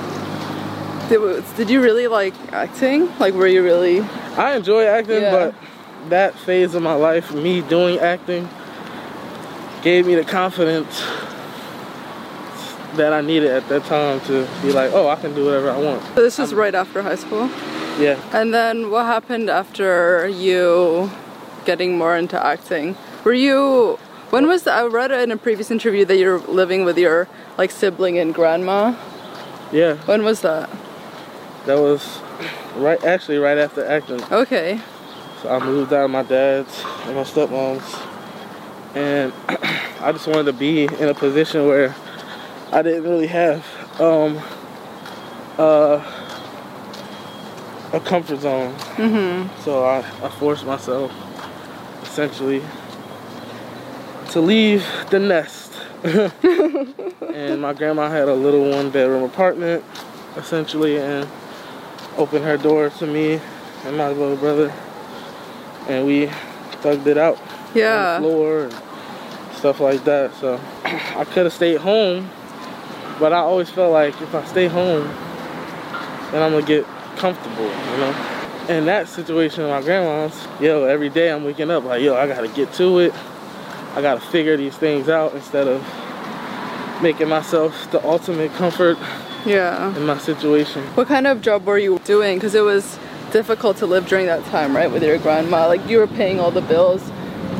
Did, 1.08 1.44
did 1.56 1.68
you 1.68 1.82
really 1.82 2.06
like 2.06 2.34
acting? 2.52 3.10
Like, 3.18 3.34
were 3.34 3.48
you 3.48 3.64
really? 3.64 4.00
I 4.38 4.54
enjoy 4.54 4.84
acting, 4.86 5.22
Yeah. 5.22 5.30
but 5.32 5.54
that 6.08 6.34
phase 6.38 6.74
of 6.74 6.82
my 6.82 6.94
life, 6.94 7.32
me 7.32 7.60
doing 7.60 7.98
acting, 7.98 8.48
gave 9.82 10.06
me 10.06 10.14
the 10.14 10.24
confidence 10.24 11.02
that 12.96 13.12
I 13.12 13.20
needed 13.20 13.50
at 13.50 13.68
that 13.68 13.84
time 13.84 14.20
to 14.22 14.48
be 14.62 14.72
like, 14.72 14.92
oh, 14.92 15.08
I 15.08 15.16
can 15.16 15.34
do 15.34 15.44
whatever 15.44 15.70
I 15.70 15.78
want. 15.78 16.02
So 16.14 16.22
this 16.22 16.38
was 16.38 16.52
right 16.54 16.74
after 16.74 17.02
high 17.02 17.14
school. 17.16 17.48
Yeah. 17.98 18.20
And 18.32 18.52
then 18.52 18.90
what 18.90 19.06
happened 19.06 19.48
after 19.48 20.26
you 20.28 21.10
getting 21.64 21.96
more 21.96 22.16
into 22.16 22.44
acting? 22.44 22.96
Were 23.24 23.32
you? 23.32 23.98
When 24.30 24.46
was 24.46 24.62
the, 24.62 24.72
I 24.72 24.84
read 24.86 25.10
in 25.10 25.30
a 25.32 25.36
previous 25.36 25.70
interview 25.70 26.04
that 26.04 26.16
you're 26.16 26.38
living 26.38 26.84
with 26.84 26.96
your 26.96 27.28
like 27.58 27.70
sibling 27.70 28.18
and 28.18 28.34
grandma. 28.34 28.96
Yeah. 29.72 29.96
When 30.06 30.24
was 30.24 30.40
that? 30.42 30.70
That 31.66 31.78
was 31.78 32.20
right 32.76 33.02
actually 33.04 33.38
right 33.38 33.58
after 33.58 33.84
acting. 33.84 34.22
Okay. 34.32 34.80
So 35.42 35.48
I 35.48 35.58
moved 35.64 35.90
out 35.94 36.04
of 36.04 36.10
my 36.10 36.22
dad's 36.22 36.84
and 37.04 37.16
my 37.16 37.22
stepmom's. 37.22 37.96
And 38.94 39.32
I 40.00 40.12
just 40.12 40.26
wanted 40.26 40.44
to 40.44 40.52
be 40.52 40.84
in 40.84 41.08
a 41.08 41.14
position 41.14 41.66
where 41.66 41.94
I 42.72 42.82
didn't 42.82 43.04
really 43.04 43.26
have 43.28 43.64
um, 43.98 44.38
uh, 45.56 46.04
a 47.94 48.00
comfort 48.00 48.40
zone. 48.40 48.74
Mm-hmm. 48.96 49.62
So 49.62 49.84
I, 49.84 49.98
I 49.98 50.28
forced 50.28 50.66
myself 50.66 51.10
essentially 52.02 52.62
to 54.32 54.40
leave 54.40 54.86
the 55.08 55.20
nest. 55.20 55.72
and 56.02 57.62
my 57.62 57.72
grandma 57.72 58.10
had 58.10 58.28
a 58.28 58.34
little 58.34 58.70
one 58.70 58.90
bedroom 58.90 59.22
apartment 59.22 59.84
essentially 60.36 60.98
and 60.98 61.26
opened 62.18 62.44
her 62.44 62.56
door 62.58 62.90
to 62.90 63.06
me 63.06 63.40
and 63.84 63.96
my 63.96 64.08
little 64.08 64.36
brother 64.36 64.72
and 65.88 66.06
we 66.06 66.26
thugged 66.82 67.06
it 67.06 67.18
out 67.18 67.38
Yeah. 67.74 68.16
on 68.16 68.22
the 68.22 68.28
floor 68.28 68.62
and 68.64 68.74
stuff 69.56 69.80
like 69.80 70.04
that. 70.04 70.34
So 70.40 70.60
I 70.84 71.24
could 71.24 71.44
have 71.44 71.52
stayed 71.52 71.78
home, 71.78 72.30
but 73.18 73.32
I 73.32 73.38
always 73.38 73.70
felt 73.70 73.92
like 73.92 74.20
if 74.22 74.34
I 74.34 74.44
stay 74.46 74.66
home, 74.66 75.04
then 76.32 76.42
I'm 76.42 76.52
gonna 76.52 76.62
get 76.66 76.84
comfortable, 77.16 77.64
you 77.64 77.96
know. 77.98 78.14
In 78.68 78.84
that 78.86 79.08
situation, 79.08 79.64
with 79.64 79.72
my 79.72 79.82
grandma's, 79.82 80.46
yo, 80.60 80.84
every 80.84 81.08
day 81.08 81.30
I'm 81.32 81.44
waking 81.44 81.70
up 81.70 81.84
like, 81.84 82.02
yo, 82.02 82.14
I 82.16 82.26
gotta 82.26 82.48
get 82.48 82.72
to 82.74 83.00
it. 83.00 83.12
I 83.96 84.00
gotta 84.02 84.20
figure 84.20 84.56
these 84.56 84.76
things 84.76 85.08
out 85.08 85.34
instead 85.34 85.66
of 85.66 85.84
making 87.02 87.28
myself 87.28 87.90
the 87.90 88.04
ultimate 88.06 88.52
comfort 88.54 88.96
Yeah. 89.44 89.94
in 89.96 90.06
my 90.06 90.18
situation. 90.18 90.82
What 90.94 91.08
kind 91.08 91.26
of 91.26 91.40
job 91.42 91.66
were 91.66 91.78
you 91.78 91.98
doing? 92.04 92.36
Because 92.36 92.54
it 92.54 92.60
was 92.62 92.98
difficult 93.32 93.76
to 93.78 93.86
live 93.86 94.06
during 94.08 94.26
that 94.26 94.44
time, 94.46 94.76
right, 94.76 94.90
with 94.90 95.02
your 95.02 95.18
grandma. 95.18 95.66
Like 95.66 95.86
you 95.88 95.98
were 95.98 96.06
paying 96.06 96.40
all 96.40 96.50
the 96.50 96.62
bills 96.62 97.02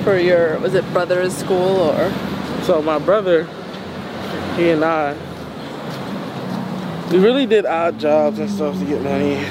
for 0.05 0.19
your 0.19 0.59
was 0.61 0.75
it 0.75 0.85
brother's 0.93 1.37
school 1.37 1.91
or? 1.91 2.13
So 2.65 2.83
my 2.83 2.99
brother, 2.99 3.45
he 4.57 4.71
and 4.71 4.85
I, 4.85 5.17
we 7.11 7.19
really 7.19 7.47
did 7.47 7.67
odd 7.67 7.99
jobs 7.99 8.39
and 8.39 8.51
stuff 8.51 8.79
to 8.79 8.85
get 8.85 9.03
money. 9.03 9.45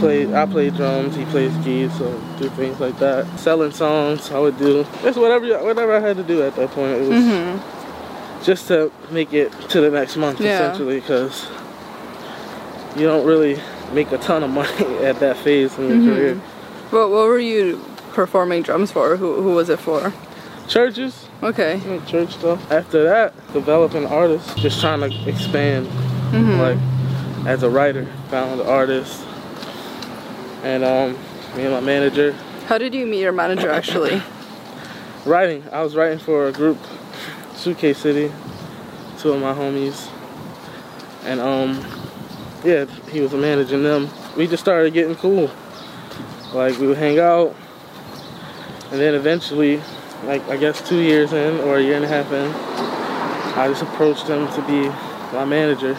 Played, 0.00 0.32
I 0.34 0.44
played 0.44 0.74
drums, 0.74 1.14
he 1.14 1.24
plays 1.26 1.52
keys, 1.64 1.96
so 1.96 2.10
do 2.38 2.48
things 2.50 2.80
like 2.80 2.98
that. 2.98 3.38
Selling 3.38 3.70
songs, 3.70 4.30
I 4.30 4.38
would 4.38 4.58
do. 4.58 4.84
Just 5.02 5.18
whatever, 5.18 5.46
whatever 5.64 5.96
I 5.96 6.00
had 6.00 6.16
to 6.16 6.22
do 6.22 6.42
at 6.42 6.54
that 6.56 6.70
point. 6.70 6.92
It 6.92 7.08
was 7.08 7.22
mm-hmm. 7.22 8.44
just 8.44 8.68
to 8.68 8.92
make 9.10 9.32
it 9.32 9.52
to 9.70 9.80
the 9.80 9.90
next 9.90 10.16
month, 10.16 10.40
Yeah. 10.40 10.70
essentially, 10.70 11.00
because 11.00 11.48
you 12.96 13.06
don't 13.06 13.26
really 13.26 13.58
make 13.92 14.10
a 14.12 14.18
ton 14.18 14.42
of 14.42 14.50
money 14.50 14.84
at 15.04 15.18
that 15.20 15.36
phase 15.38 15.76
in 15.78 15.88
your 16.02 16.14
career. 16.14 16.34
What 16.90 17.10
what 17.10 17.26
were 17.26 17.38
you 17.38 17.84
performing 18.12 18.62
drums 18.62 18.90
for? 18.92 19.16
Who 19.16 19.42
who 19.42 19.54
was 19.54 19.68
it 19.68 19.78
for? 19.78 20.12
Churches, 20.68 21.28
Okay. 21.44 21.80
church 22.08 22.32
stuff. 22.34 22.72
After 22.72 23.04
that, 23.04 23.32
developing 23.52 24.04
artists, 24.06 24.52
just 24.54 24.80
trying 24.80 24.98
to 25.00 25.28
expand, 25.28 25.86
like 26.58 26.78
as 27.46 27.62
a 27.62 27.70
writer, 27.70 28.06
found 28.30 28.60
artists, 28.60 29.24
and 30.64 30.82
um, 30.82 31.12
me 31.56 31.64
and 31.64 31.72
my 31.72 31.80
manager 31.80 32.32
How 32.66 32.78
did 32.78 32.94
you 32.94 33.06
meet 33.06 33.20
your 33.20 33.30
manager 33.32 33.70
actually? 33.70 34.20
writing. 35.24 35.62
I 35.70 35.82
was 35.82 35.94
writing 35.94 36.18
for 36.18 36.48
a 36.48 36.52
group, 36.52 36.78
Suitcase 37.54 37.98
City, 37.98 38.32
two 39.18 39.32
of 39.32 39.40
my 39.40 39.52
homies, 39.54 40.08
and 41.24 41.38
um, 41.38 41.80
yeah, 42.66 42.84
he 43.10 43.20
was 43.20 43.32
managing 43.32 43.84
them. 43.84 44.08
We 44.36 44.48
just 44.48 44.62
started 44.62 44.92
getting 44.92 45.14
cool. 45.14 45.50
Like 46.52 46.76
we 46.78 46.88
would 46.88 46.98
hang 46.98 47.20
out, 47.20 47.54
and 48.90 49.00
then 49.00 49.14
eventually, 49.14 49.80
like 50.24 50.42
I 50.48 50.56
guess 50.56 50.86
two 50.86 51.00
years 51.00 51.32
in 51.32 51.60
or 51.60 51.76
a 51.76 51.82
year 51.82 51.94
and 51.94 52.04
a 52.04 52.08
half 52.08 52.32
in, 52.32 52.50
I 53.56 53.68
just 53.68 53.82
approached 53.82 54.26
him 54.26 54.48
to 54.48 54.62
be 54.62 54.88
my 55.32 55.44
manager, 55.44 55.96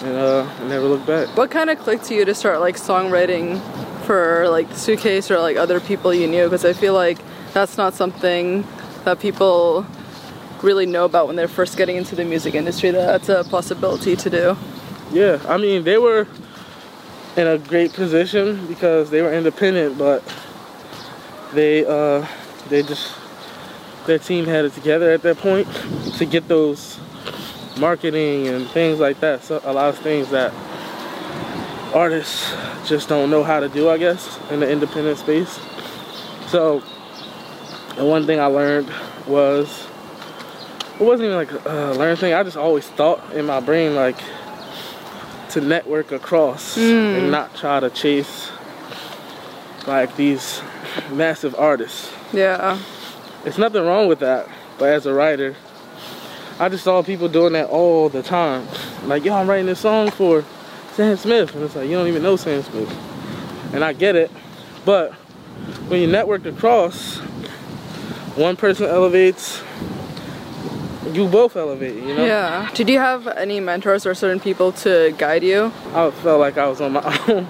and 0.00 0.16
uh, 0.16 0.50
I 0.60 0.68
never 0.68 0.86
looked 0.86 1.06
back. 1.06 1.36
What 1.36 1.52
kind 1.52 1.70
of 1.70 1.78
clicked 1.78 2.04
to 2.06 2.14
you 2.14 2.24
to 2.24 2.34
start 2.34 2.58
like 2.58 2.76
songwriting 2.76 3.60
for 4.06 4.48
like 4.48 4.72
Suitcase 4.72 5.30
or 5.30 5.38
like 5.38 5.56
other 5.56 5.78
people 5.78 6.12
you 6.12 6.26
knew? 6.26 6.44
Because 6.44 6.64
I 6.64 6.72
feel 6.72 6.94
like 6.94 7.18
that's 7.52 7.76
not 7.76 7.94
something 7.94 8.66
that 9.04 9.20
people 9.20 9.86
really 10.62 10.86
know 10.86 11.04
about 11.04 11.28
when 11.28 11.36
they're 11.36 11.46
first 11.46 11.76
getting 11.76 11.94
into 11.94 12.16
the 12.16 12.24
music 12.24 12.56
industry. 12.56 12.90
That 12.90 13.22
that's 13.22 13.28
a 13.28 13.48
possibility 13.48 14.16
to 14.16 14.30
do. 14.30 14.56
Yeah, 15.12 15.40
I 15.48 15.56
mean 15.56 15.84
they 15.84 15.98
were 15.98 16.26
in 17.36 17.46
a 17.46 17.58
great 17.58 17.92
position 17.92 18.66
because 18.66 19.10
they 19.10 19.22
were 19.22 19.32
independent, 19.32 19.98
but 19.98 20.22
they 21.52 21.84
uh, 21.84 22.26
they 22.68 22.82
just 22.82 23.14
their 24.06 24.18
team 24.18 24.46
had 24.46 24.64
it 24.64 24.72
together 24.72 25.10
at 25.10 25.22
that 25.22 25.38
point 25.38 25.68
to 26.16 26.24
get 26.24 26.48
those 26.48 26.98
marketing 27.78 28.48
and 28.48 28.68
things 28.68 28.98
like 28.98 29.20
that. 29.20 29.44
So 29.44 29.60
a 29.64 29.72
lot 29.72 29.88
of 29.88 29.98
things 29.98 30.30
that 30.30 30.52
artists 31.94 32.54
just 32.86 33.08
don't 33.08 33.30
know 33.30 33.42
how 33.42 33.60
to 33.60 33.68
do, 33.68 33.88
I 33.88 33.98
guess, 33.98 34.38
in 34.50 34.60
the 34.60 34.70
independent 34.70 35.18
space. 35.18 35.58
So 36.48 36.82
the 37.96 38.04
one 38.04 38.26
thing 38.26 38.40
I 38.40 38.46
learned 38.46 38.92
was 39.26 39.86
it 40.98 41.02
wasn't 41.02 41.26
even 41.26 41.36
like 41.36 41.52
a 41.66 41.92
learn 41.98 42.16
thing. 42.16 42.32
I 42.32 42.42
just 42.42 42.56
always 42.56 42.86
thought 42.86 43.32
in 43.34 43.44
my 43.44 43.60
brain 43.60 43.94
like 43.94 44.18
to 45.56 45.62
network 45.62 46.12
across 46.12 46.76
and 46.76 47.28
mm. 47.28 47.30
not 47.30 47.54
try 47.56 47.80
to 47.80 47.88
chase 47.88 48.50
like 49.86 50.14
these 50.16 50.60
massive 51.10 51.54
artists. 51.54 52.12
Yeah. 52.30 52.78
It's 53.46 53.56
nothing 53.56 53.82
wrong 53.82 54.06
with 54.06 54.18
that, 54.18 54.50
but 54.78 54.90
as 54.90 55.06
a 55.06 55.14
writer, 55.14 55.56
I 56.60 56.68
just 56.68 56.84
saw 56.84 57.02
people 57.02 57.28
doing 57.28 57.54
that 57.54 57.70
all 57.70 58.10
the 58.10 58.22
time. 58.22 58.68
Like, 59.04 59.24
yo, 59.24 59.32
I'm 59.32 59.48
writing 59.48 59.64
this 59.64 59.80
song 59.80 60.10
for 60.10 60.44
Sam 60.92 61.16
Smith, 61.16 61.54
and 61.54 61.64
it's 61.64 61.74
like 61.74 61.88
you 61.88 61.96
don't 61.96 62.08
even 62.08 62.22
know 62.22 62.36
Sam 62.36 62.62
Smith, 62.62 62.90
and 63.72 63.82
I 63.82 63.94
get 63.94 64.14
it, 64.14 64.30
but 64.84 65.12
when 65.88 66.02
you 66.02 66.06
network 66.06 66.44
across, 66.44 67.16
one 68.36 68.56
person 68.56 68.90
elevates, 68.90 69.62
you 71.12 71.28
both 71.28 71.56
elevate. 71.56 71.94
You 71.94 72.14
know. 72.14 72.24
Yeah. 72.24 72.70
Did 72.74 72.88
you 72.88 72.98
have 72.98 73.26
any 73.26 73.60
mentors 73.60 74.06
or 74.06 74.14
certain 74.14 74.40
people 74.40 74.72
to 74.72 75.14
guide 75.18 75.42
you? 75.42 75.72
I 75.94 76.10
felt 76.10 76.40
like 76.40 76.58
I 76.58 76.66
was 76.68 76.80
on 76.80 76.92
my 76.92 77.02
own. 77.28 77.46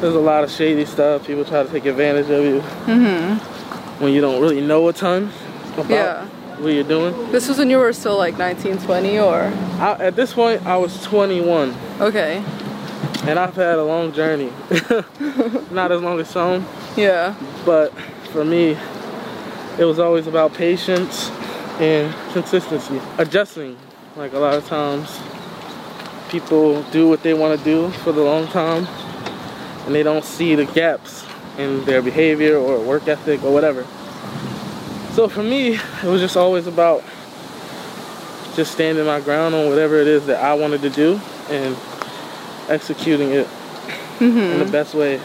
There's 0.00 0.14
a 0.14 0.18
lot 0.20 0.44
of 0.44 0.50
shady 0.50 0.84
stuff. 0.84 1.26
People 1.26 1.44
try 1.44 1.62
to 1.62 1.68
take 1.68 1.86
advantage 1.86 2.28
of 2.30 2.44
you 2.44 2.60
Mm-hmm. 2.86 4.02
when 4.02 4.12
you 4.12 4.20
don't 4.20 4.40
really 4.42 4.60
know 4.60 4.88
a 4.88 4.92
ton 4.92 5.30
about 5.74 5.90
Yeah. 5.90 6.26
what 6.58 6.72
you're 6.72 6.84
doing. 6.84 7.14
This 7.32 7.48
was 7.48 7.58
when 7.58 7.70
you 7.70 7.78
were 7.78 7.92
still 7.92 8.18
like 8.18 8.36
19, 8.36 8.78
20 8.78 9.18
or 9.18 9.52
I, 9.80 9.96
at 10.00 10.16
this 10.16 10.34
point, 10.34 10.66
I 10.66 10.76
was 10.76 11.02
21, 11.04 11.74
okay. 12.00 12.44
and 13.26 13.38
I've 13.38 13.54
had 13.56 13.78
a 13.78 13.84
long 13.84 14.12
journey. 14.12 14.52
Not 15.70 15.90
as 15.92 16.02
long 16.02 16.20
as 16.20 16.28
some, 16.28 16.66
Yeah. 16.96 17.34
but 17.64 17.92
for 18.32 18.44
me, 18.44 18.76
it 19.78 19.84
was 19.84 19.98
always 19.98 20.26
about 20.26 20.52
patience 20.54 21.30
and 21.80 22.14
consistency, 22.32 23.00
adjusting. 23.18 23.76
Like 24.16 24.32
a 24.32 24.38
lot 24.38 24.54
of 24.54 24.66
times, 24.66 25.18
people 26.28 26.82
do 26.84 27.08
what 27.08 27.22
they 27.22 27.34
want 27.34 27.58
to 27.58 27.64
do 27.64 27.90
for 27.90 28.12
the 28.12 28.22
long 28.22 28.46
time, 28.48 28.86
and 29.86 29.94
they 29.94 30.02
don't 30.02 30.24
see 30.24 30.54
the 30.54 30.66
gaps 30.66 31.24
in 31.58 31.84
their 31.84 32.02
behavior 32.02 32.56
or 32.56 32.80
work 32.80 33.08
ethic 33.08 33.42
or 33.42 33.52
whatever. 33.52 33.84
So 35.14 35.28
for 35.28 35.42
me, 35.42 35.74
it 35.74 36.04
was 36.04 36.20
just 36.20 36.36
always 36.36 36.66
about 36.66 37.02
just 38.54 38.72
standing 38.72 39.04
my 39.04 39.20
ground 39.20 39.54
on 39.54 39.68
whatever 39.68 39.96
it 39.96 40.06
is 40.06 40.26
that 40.26 40.42
I 40.42 40.54
wanted 40.54 40.82
to 40.82 40.90
do 40.90 41.20
and 41.50 41.76
executing 42.68 43.30
it 43.30 43.48
in 44.20 44.34
the 44.34 44.40
mm-hmm. 44.40 44.72
best 44.72 44.94
way 44.94 45.20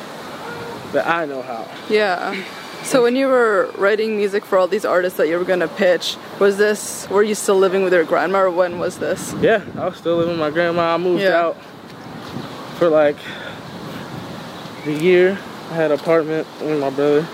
that 0.94 1.08
I 1.08 1.26
know 1.26 1.42
how. 1.42 1.68
Yeah. 1.90 2.44
So 2.84 3.04
when 3.04 3.16
you 3.16 3.28
were 3.28 3.72
writing 3.78 4.18
music 4.18 4.46
for 4.46 4.58
all 4.58 4.68
these 4.68 4.86
artists 4.86 5.18
that 5.18 5.28
you 5.28 5.38
were 5.38 5.46
gonna 5.46 5.68
pitch, 5.68 6.18
was 6.40 6.58
this 6.58 7.08
were 7.10 7.24
you 7.24 7.36
still 7.36 7.58
living 7.58 7.84
with 7.84 7.94
your 7.94 8.04
grandma 8.06 8.40
or 8.42 8.50
when 8.52 8.80
was 8.80 8.98
this? 8.98 9.34
Yeah, 9.42 9.64
I 9.78 9.86
was 9.86 9.98
still 9.98 10.18
living 10.18 10.32
with 10.34 10.40
my 10.40 10.50
grandma. 10.52 10.94
I 10.94 10.98
moved 10.98 11.22
Yeah. 11.22 11.40
out 11.40 11.58
for 12.78 12.90
like 12.90 13.18
the 14.86 14.94
year. 14.94 15.38
I 15.72 15.74
had 15.76 15.92
an 15.92 16.00
apartment 16.00 16.48
with 16.62 16.80
my 16.80 16.90
brother. 16.90 17.28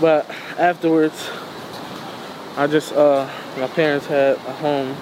But 0.00 0.28
afterwards 0.58 1.28
I 2.56 2.66
just 2.66 2.92
uh 2.92 3.28
my 3.58 3.66
parents 3.68 4.06
had 4.06 4.36
a 4.36 4.52
home 4.54 4.96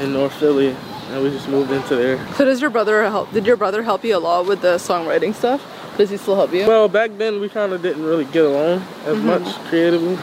in 0.00 0.12
North 0.12 0.32
Philly 0.34 0.74
and 1.10 1.22
we 1.22 1.30
just 1.30 1.48
moved 1.48 1.70
into 1.72 1.96
there. 1.96 2.18
So 2.34 2.44
does 2.44 2.60
your 2.60 2.70
brother 2.70 3.02
help 3.04 3.30
did 3.32 3.46
your 3.46 3.56
brother 3.56 3.82
help 3.82 4.04
you 4.04 4.16
a 4.16 4.18
lot 4.18 4.46
with 4.46 4.62
the 4.62 4.76
songwriting 4.76 5.34
stuff? 5.34 5.62
Does 5.98 6.10
he 6.10 6.16
still 6.16 6.36
help 6.36 6.52
you? 6.54 6.64
Well, 6.66 6.88
back 6.88 7.10
then 7.18 7.40
we 7.40 7.48
kind 7.48 7.72
of 7.72 7.82
didn't 7.82 8.04
really 8.04 8.24
get 8.26 8.44
along 8.44 8.82
as 9.04 9.16
Mm-hmm. 9.16 9.26
much 9.26 9.54
creatively. 9.68 10.16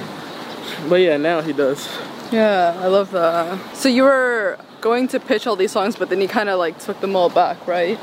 But 0.90 1.02
yeah, 1.02 1.18
now 1.18 1.42
he 1.42 1.54
does. 1.54 1.88
yeah, 2.32 2.78
I 2.82 2.88
love 2.88 3.12
that. 3.12 3.76
So 3.76 3.90
you 3.90 4.04
were 4.04 4.58
going 4.82 5.08
to 5.10 5.20
pitch 5.20 5.48
all 5.48 5.56
these 5.56 5.72
songs 5.72 5.96
but 5.96 6.10
then 6.10 6.22
you 6.22 6.28
kinda 6.28 6.56
like 6.56 6.78
took 6.80 7.00
them 7.02 7.16
all 7.16 7.30
back, 7.30 7.66
right? 7.68 7.98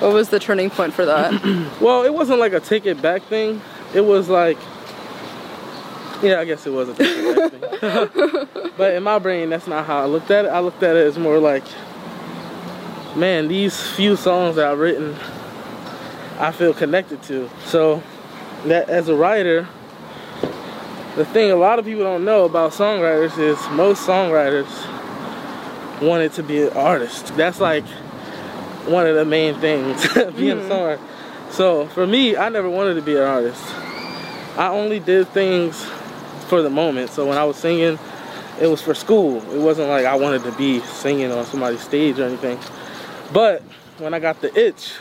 What 0.00 0.12
was 0.12 0.28
the 0.30 0.38
turning 0.40 0.70
point 0.70 0.94
for 0.94 1.04
that? 1.04 1.32
Well, 1.80 2.04
it 2.04 2.14
wasn't 2.14 2.38
like 2.38 2.52
a 2.52 2.60
take 2.60 2.86
it 2.86 3.02
back 3.02 3.22
thing. 3.24 3.60
It 3.94 4.02
was 4.02 4.28
like, 4.28 4.58
yeah, 6.22 6.38
I 6.40 6.44
guess 6.44 6.66
it 6.66 6.70
was 6.70 6.90
a 6.90 6.94
take 6.94 7.08
it 7.08 7.80
back 7.80 8.12
thing. 8.12 8.70
but 8.76 8.94
in 8.94 9.02
my 9.02 9.18
brain, 9.18 9.50
that's 9.50 9.66
not 9.66 9.84
how 9.86 9.98
I 10.00 10.06
looked 10.06 10.30
at 10.30 10.44
it. 10.44 10.48
I 10.48 10.60
looked 10.60 10.82
at 10.82 10.94
it 10.96 11.06
as 11.06 11.18
more 11.18 11.38
like, 11.38 11.64
man, 13.16 13.48
these 13.48 13.80
few 13.96 14.16
songs 14.16 14.56
that 14.56 14.66
I've 14.70 14.78
written, 14.78 15.16
I 16.38 16.52
feel 16.52 16.72
connected 16.72 17.22
to. 17.24 17.50
So, 17.66 18.02
that 18.66 18.88
as 18.90 19.08
a 19.08 19.14
writer, 19.16 19.66
the 21.16 21.24
thing 21.24 21.50
a 21.50 21.56
lot 21.56 21.78
of 21.78 21.84
people 21.84 22.04
don't 22.04 22.24
know 22.24 22.44
about 22.44 22.72
songwriters 22.72 23.36
is 23.38 23.58
most 23.70 24.06
songwriters 24.06 24.68
wanted 26.00 26.32
to 26.34 26.42
be 26.42 26.62
an 26.62 26.72
artist. 26.76 27.34
That's 27.36 27.60
like 27.60 27.84
one 28.86 29.06
of 29.06 29.14
the 29.14 29.24
main 29.24 29.54
things 29.56 30.02
being 30.14 30.22
a 30.22 30.56
mm-hmm. 30.56 30.70
songwriter. 30.70 31.00
So 31.50 31.86
for 31.88 32.06
me, 32.06 32.36
I 32.36 32.48
never 32.48 32.70
wanted 32.70 32.94
to 32.94 33.02
be 33.02 33.16
an 33.16 33.22
artist. 33.22 33.62
I 34.56 34.68
only 34.68 35.00
did 35.00 35.28
things 35.28 35.84
for 36.48 36.62
the 36.62 36.70
moment. 36.70 37.10
So 37.10 37.26
when 37.26 37.38
I 37.38 37.44
was 37.44 37.56
singing, 37.56 37.98
it 38.60 38.66
was 38.66 38.80
for 38.80 38.94
school. 38.94 39.38
It 39.52 39.60
wasn't 39.60 39.88
like 39.88 40.04
I 40.04 40.16
wanted 40.16 40.44
to 40.44 40.52
be 40.52 40.80
singing 40.80 41.32
on 41.32 41.44
somebody's 41.46 41.80
stage 41.80 42.18
or 42.18 42.24
anything. 42.24 42.58
But 43.32 43.62
when 43.98 44.14
I 44.14 44.18
got 44.18 44.40
the 44.40 44.56
itch, 44.58 44.94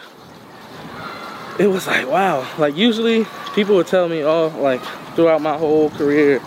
it 1.60 1.68
was 1.68 1.88
like 1.88 2.08
wow. 2.08 2.48
Like 2.58 2.76
usually 2.76 3.26
people 3.54 3.76
would 3.76 3.88
tell 3.88 4.08
me, 4.08 4.24
oh, 4.24 4.48
like 4.60 4.82
throughout 5.20 5.42
my 5.42 5.58
whole 5.58 5.90
career, 5.90 6.42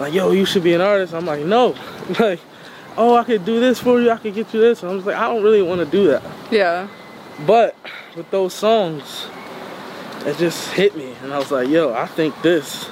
like 0.00 0.12
yo, 0.12 0.32
you 0.32 0.44
should 0.44 0.64
be 0.64 0.74
an 0.74 0.80
artist. 0.80 1.14
I'm 1.14 1.26
like 1.26 1.44
no, 1.44 1.76
like 2.18 2.40
oh, 2.96 3.14
I 3.14 3.22
could 3.22 3.44
do 3.44 3.60
this 3.60 3.78
for 3.78 4.00
you. 4.00 4.10
I 4.10 4.16
could 4.16 4.34
get 4.34 4.52
you 4.52 4.60
this. 4.60 4.82
And 4.82 4.90
I 4.90 4.94
was 4.96 5.06
like, 5.06 5.14
I 5.16 5.32
don't 5.32 5.44
really 5.44 5.62
want 5.62 5.78
to 5.78 5.86
do 5.86 6.08
that. 6.08 6.22
yeah. 6.50 6.88
But 7.46 7.76
with 8.16 8.28
those 8.32 8.52
songs, 8.52 9.26
it 10.26 10.36
just 10.38 10.70
hit 10.72 10.96
me, 10.96 11.14
and 11.22 11.32
I 11.32 11.38
was 11.38 11.50
like, 11.52 11.68
"Yo, 11.68 11.92
I 11.92 12.06
think 12.06 12.34
this 12.42 12.88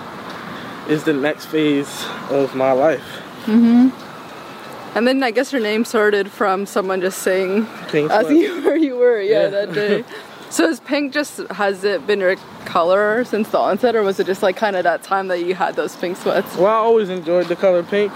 is 0.89 1.03
the 1.05 1.13
next 1.13 1.47
phase 1.47 2.07
of 2.31 2.55
my 2.55 2.71
life." 2.73 3.05
Mm 3.47 3.91
hmm 3.91 4.97
And 4.97 5.07
then 5.09 5.23
I 5.23 5.31
guess 5.33 5.53
your 5.53 5.63
name 5.63 5.85
started 5.85 6.31
from 6.31 6.67
someone 6.67 7.01
just 7.01 7.19
saying 7.23 7.67
as 8.11 8.31
you 8.43 8.63
were 8.63 8.77
you 8.77 8.97
were, 8.97 9.21
yeah, 9.21 9.43
Yeah. 9.43 9.49
that 9.49 9.73
day. 9.73 10.05
So 10.53 10.69
is 10.69 10.81
pink 10.81 11.15
just 11.15 11.39
has 11.51 11.83
it 11.83 12.07
been 12.07 12.21
your 12.21 12.37
color 12.67 13.25
since 13.25 13.49
the 13.49 13.59
onset 13.59 13.97
or 13.97 14.03
was 14.03 14.21
it 14.21 14.27
just 14.27 14.43
like 14.43 14.55
kind 14.55 14.77
of 14.77 14.85
that 14.85 15.03
time 15.03 15.29
that 15.29 15.39
you 15.39 15.55
had 15.55 15.77
those 15.77 15.97
pink 15.97 16.19
sweats? 16.19 16.57
Well, 16.57 16.67
I 16.67 16.75
always 16.75 17.09
enjoyed 17.09 17.47
the 17.47 17.57
color 17.57 17.83
pink, 17.83 18.13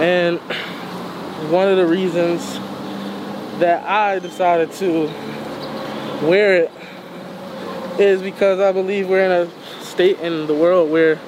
and 0.00 0.38
one 1.48 1.68
of 1.68 1.76
the 1.76 1.86
reasons 1.86 2.42
that 3.60 3.88
I 3.88 4.18
decided 4.18 4.72
to 4.72 5.04
wear 6.26 6.56
it 6.56 6.72
is 8.00 8.20
because 8.20 8.58
I 8.58 8.72
believe 8.72 9.08
we're 9.08 9.24
in 9.24 9.30
a 9.30 9.84
state 9.84 10.18
in 10.18 10.48
the 10.48 10.54
world 10.54 10.90
where 10.90 11.20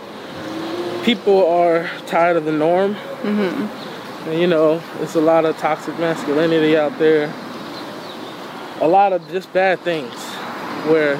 people 1.04 1.46
are 1.46 1.88
tired 2.06 2.36
of 2.36 2.44
the 2.44 2.52
norm. 2.52 2.94
Mm-hmm. 2.94 4.28
And, 4.28 4.40
you 4.40 4.48
know, 4.48 4.82
it's 4.98 5.14
a 5.14 5.20
lot 5.20 5.44
of 5.44 5.56
toxic 5.58 5.96
masculinity 6.00 6.76
out 6.76 6.98
there. 6.98 7.32
A 8.80 8.88
lot 8.88 9.12
of 9.12 9.26
just 9.28 9.52
bad 9.52 9.80
things 9.80 10.14
where, 10.88 11.16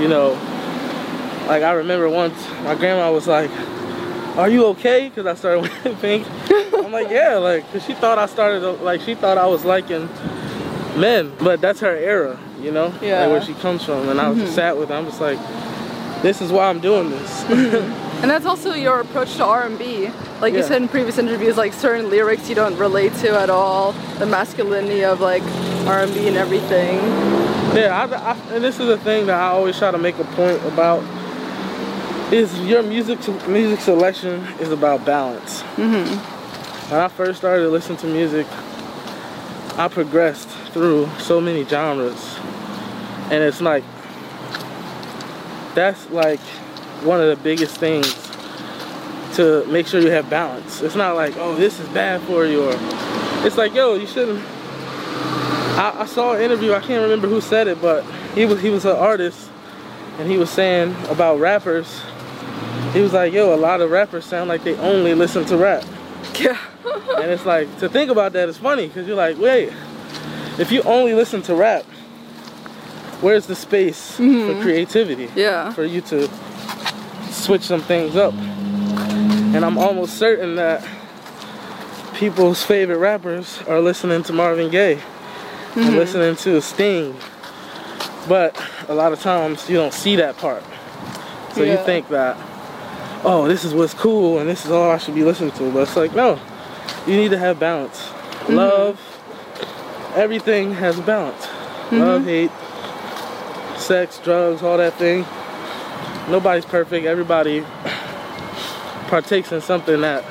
you 0.00 0.08
know, 0.08 0.32
like 1.48 1.62
I 1.62 1.72
remember 1.72 2.08
once 2.08 2.36
my 2.62 2.74
grandma 2.74 3.12
was 3.12 3.26
like, 3.26 3.50
are 4.36 4.48
you 4.48 4.66
okay? 4.66 5.08
Because 5.08 5.26
I 5.26 5.34
started 5.34 5.60
wearing 5.84 5.98
pink. 6.00 6.26
I'm 6.74 6.92
like, 6.92 7.10
yeah, 7.10 7.36
like, 7.36 7.64
because 7.66 7.84
she 7.86 7.94
thought 7.94 8.18
I 8.18 8.26
started, 8.26 8.62
like, 8.82 9.00
she 9.00 9.14
thought 9.14 9.38
I 9.38 9.46
was 9.46 9.64
liking 9.64 10.08
men. 10.96 11.32
But 11.38 11.60
that's 11.60 11.80
her 11.80 11.96
era, 11.96 12.38
you 12.60 12.72
know? 12.72 12.92
Yeah. 13.00 13.20
Like, 13.20 13.30
where 13.30 13.42
she 13.42 13.54
comes 13.54 13.84
from. 13.84 14.08
And 14.08 14.20
I 14.20 14.28
was 14.28 14.38
just 14.38 14.50
mm-hmm. 14.50 14.56
sat 14.56 14.76
with 14.76 14.88
her. 14.88 14.94
I'm 14.96 15.06
just 15.06 15.20
like, 15.20 15.38
this 16.22 16.40
is 16.40 16.50
why 16.50 16.68
I'm 16.68 16.80
doing 16.80 17.10
this. 17.10 18.00
And 18.22 18.30
that's 18.30 18.46
also 18.46 18.74
your 18.74 19.00
approach 19.00 19.36
to 19.36 19.44
R&B. 19.44 20.08
Like 20.40 20.54
you 20.54 20.62
said 20.62 20.82
in 20.82 20.88
previous 20.88 21.18
interviews, 21.18 21.56
like 21.56 21.72
certain 21.72 22.10
lyrics 22.10 22.48
you 22.48 22.54
don't 22.54 22.76
relate 22.78 23.12
to 23.16 23.38
at 23.38 23.50
all. 23.50 23.92
The 24.18 24.26
masculinity 24.26 25.04
of 25.04 25.20
like 25.20 25.42
R&B 25.86 26.28
and 26.28 26.36
everything. 26.36 26.96
Yeah, 27.76 28.08
I, 28.08 28.32
I, 28.32 28.54
and 28.54 28.62
this 28.62 28.78
is 28.78 28.86
the 28.86 28.98
thing 28.98 29.26
that 29.26 29.36
I 29.38 29.48
always 29.48 29.76
try 29.76 29.90
to 29.90 29.98
make 29.98 30.18
a 30.18 30.24
point 30.24 30.64
about 30.64 31.02
is 32.32 32.58
your 32.60 32.82
music 32.82 33.18
music 33.48 33.80
selection 33.80 34.42
is 34.60 34.70
about 34.70 35.04
balance. 35.04 35.62
Mm-hmm. 35.76 36.90
When 36.90 37.00
I 37.00 37.08
first 37.08 37.38
started 37.38 37.68
listening 37.68 37.98
to 37.98 38.06
music, 38.06 38.46
I 39.76 39.88
progressed 39.88 40.48
through 40.72 41.08
so 41.18 41.40
many 41.40 41.64
genres, 41.64 42.38
and 43.30 43.42
it's 43.42 43.60
like 43.60 43.84
that's 45.74 46.08
like 46.10 46.40
one 47.02 47.20
of 47.20 47.28
the 47.28 47.42
biggest 47.42 47.76
things 47.76 48.06
to 49.36 49.64
make 49.66 49.86
sure 49.86 50.00
you 50.00 50.10
have 50.10 50.30
balance. 50.30 50.82
It's 50.82 50.94
not 50.94 51.16
like 51.16 51.36
oh 51.36 51.54
this 51.54 51.80
is 51.80 51.88
bad 51.88 52.20
for 52.22 52.46
you, 52.46 52.64
or 52.64 52.74
it's 53.46 53.56
like 53.56 53.74
yo 53.74 53.94
you 53.94 54.06
shouldn't 54.06 54.42
I, 55.76 56.02
I 56.02 56.06
saw 56.06 56.34
an 56.34 56.42
interview. 56.42 56.72
I 56.72 56.80
can't 56.80 57.02
remember 57.02 57.28
who 57.28 57.40
said 57.40 57.66
it, 57.66 57.80
but 57.82 58.04
he 58.34 58.46
was 58.46 58.60
he 58.60 58.70
was 58.70 58.84
an 58.84 58.96
artist, 58.96 59.50
and 60.18 60.30
he 60.30 60.36
was 60.36 60.50
saying 60.50 60.94
about 61.08 61.40
rappers. 61.40 62.00
He 62.92 63.00
was 63.00 63.12
like, 63.12 63.32
"Yo, 63.32 63.52
a 63.52 63.56
lot 63.56 63.80
of 63.80 63.90
rappers 63.90 64.24
sound 64.24 64.48
like 64.48 64.62
they 64.62 64.76
only 64.76 65.14
listen 65.14 65.44
to 65.46 65.56
rap," 65.56 65.84
Yeah. 66.38 66.58
and 67.18 67.30
it's 67.30 67.46
like 67.46 67.78
to 67.78 67.88
think 67.88 68.10
about 68.10 68.32
that 68.32 68.48
is 68.48 68.58
funny 68.58 68.86
because 68.86 69.06
you're 69.06 69.16
like, 69.16 69.38
wait, 69.38 69.72
if 70.58 70.70
you 70.70 70.82
only 70.82 71.14
listen 71.14 71.42
to 71.42 71.54
rap, 71.54 71.84
where's 73.20 73.46
the 73.46 73.54
space 73.54 74.16
for 74.16 74.22
mm-hmm. 74.22 74.62
creativity? 74.62 75.30
Yeah. 75.34 75.72
for 75.72 75.84
you 75.84 76.00
to 76.02 76.28
switch 77.44 77.62
some 77.62 77.82
things 77.82 78.16
up. 78.16 78.32
And 78.32 79.64
I'm 79.64 79.76
almost 79.76 80.16
certain 80.16 80.56
that 80.56 80.82
people's 82.14 82.62
favorite 82.62 82.98
rappers 82.98 83.60
are 83.68 83.80
listening 83.80 84.22
to 84.24 84.32
Marvin 84.32 84.70
Gaye 84.70 84.94
and 84.94 85.02
mm-hmm. 85.74 85.96
listening 85.96 86.36
to 86.36 86.62
Sting. 86.62 87.14
But 88.26 88.58
a 88.88 88.94
lot 88.94 89.12
of 89.12 89.20
times 89.20 89.68
you 89.68 89.76
don't 89.76 89.92
see 89.92 90.16
that 90.16 90.38
part. 90.38 90.64
So 91.52 91.62
you 91.62 91.76
think 91.84 92.08
that, 92.08 92.36
oh, 93.24 93.46
this 93.46 93.64
is 93.64 93.74
what's 93.74 93.94
cool 93.94 94.38
and 94.38 94.48
this 94.48 94.64
is 94.64 94.70
all 94.70 94.90
I 94.90 94.98
should 94.98 95.14
be 95.14 95.22
listening 95.22 95.52
to. 95.52 95.70
But 95.70 95.80
it's 95.80 95.96
like, 95.96 96.14
no, 96.14 96.40
you 97.06 97.16
need 97.16 97.30
to 97.32 97.38
have 97.38 97.60
balance. 97.60 97.98
Mm-hmm. 97.98 98.54
Love, 98.54 100.12
everything 100.16 100.72
has 100.72 100.98
balance. 101.00 101.46
Love, 101.92 102.22
mm-hmm. 102.22 102.28
hate, 102.28 103.78
sex, 103.78 104.18
drugs, 104.18 104.62
all 104.62 104.78
that 104.78 104.94
thing. 104.94 105.26
Nobody's 106.28 106.64
perfect. 106.64 107.06
Everybody 107.06 107.60
partakes 109.08 109.52
in 109.52 109.60
something 109.60 110.00
that 110.00 110.24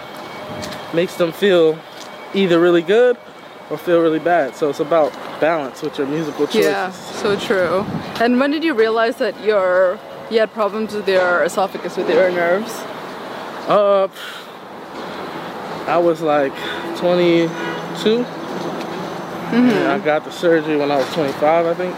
makes 0.93 1.15
them 1.15 1.31
feel 1.31 1.79
either 2.33 2.59
really 2.59 2.81
good 2.81 3.17
or 3.69 3.77
feel 3.77 4.01
really 4.01 4.19
bad. 4.19 4.55
So 4.55 4.69
it's 4.69 4.79
about 4.79 5.11
balance 5.39 5.81
with 5.81 5.97
your 5.97 6.07
musical 6.07 6.47
choices. 6.47 6.65
Yeah, 6.65 6.91
so 6.91 7.37
true. 7.37 7.85
And 8.21 8.39
when 8.39 8.51
did 8.51 8.63
you 8.63 8.73
realize 8.73 9.17
that 9.17 9.39
your 9.43 9.99
you 10.31 10.39
had 10.39 10.51
problems 10.53 10.93
with 10.93 11.07
your 11.07 11.43
esophagus, 11.43 11.97
with 11.97 12.09
your 12.09 12.31
nerves? 12.31 12.71
Uh, 13.67 14.07
I 15.87 15.97
was 15.97 16.21
like 16.21 16.53
22. 16.97 17.49
Mm-hmm. 19.53 19.55
And 19.55 19.87
I 19.89 19.99
got 19.99 20.23
the 20.23 20.31
surgery 20.31 20.77
when 20.77 20.91
I 20.91 20.97
was 20.97 21.13
25, 21.13 21.65
I 21.65 21.73
think. 21.73 21.95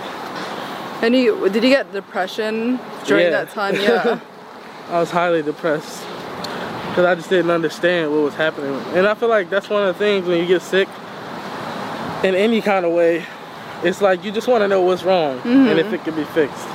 And 1.06 1.16
you 1.16 1.48
did 1.50 1.64
you 1.64 1.70
get 1.70 1.94
depression 1.94 2.80
during 3.06 3.26
Yeah. 3.26 3.44
that 3.44 3.52
time? 3.52 3.76
Yeah. 3.76 4.20
I 4.92 5.00
was 5.00 5.12
highly 5.12 5.44
depressed 5.44 6.04
because 6.90 7.06
I 7.06 7.14
just 7.14 7.30
didn't 7.30 7.52
understand 7.52 8.12
what 8.12 8.22
was 8.22 8.34
happening. 8.34 8.74
And 8.96 9.06
I 9.06 9.14
feel 9.14 9.30
like 9.30 9.52
that's 9.52 9.70
one 9.70 9.84
of 9.88 9.96
the 9.96 10.00
things 10.00 10.26
when 10.26 10.40
you 10.40 10.48
get 10.48 10.64
sick 10.64 10.90
in 12.24 12.34
any 12.34 12.60
kind 12.60 12.88
of 12.88 12.92
way, 12.92 13.24
it's 13.84 14.02
like 14.02 14.24
you 14.24 14.32
just 14.32 14.48
want 14.48 14.64
to 14.64 14.68
know 14.68 14.82
what's 14.82 15.04
wrong 15.04 15.40
and 15.46 15.78
if 15.78 15.86
mm-hmm. 15.86 15.94
it 15.94 16.04
can 16.06 16.16
be 16.16 16.24
fixed. 16.24 16.66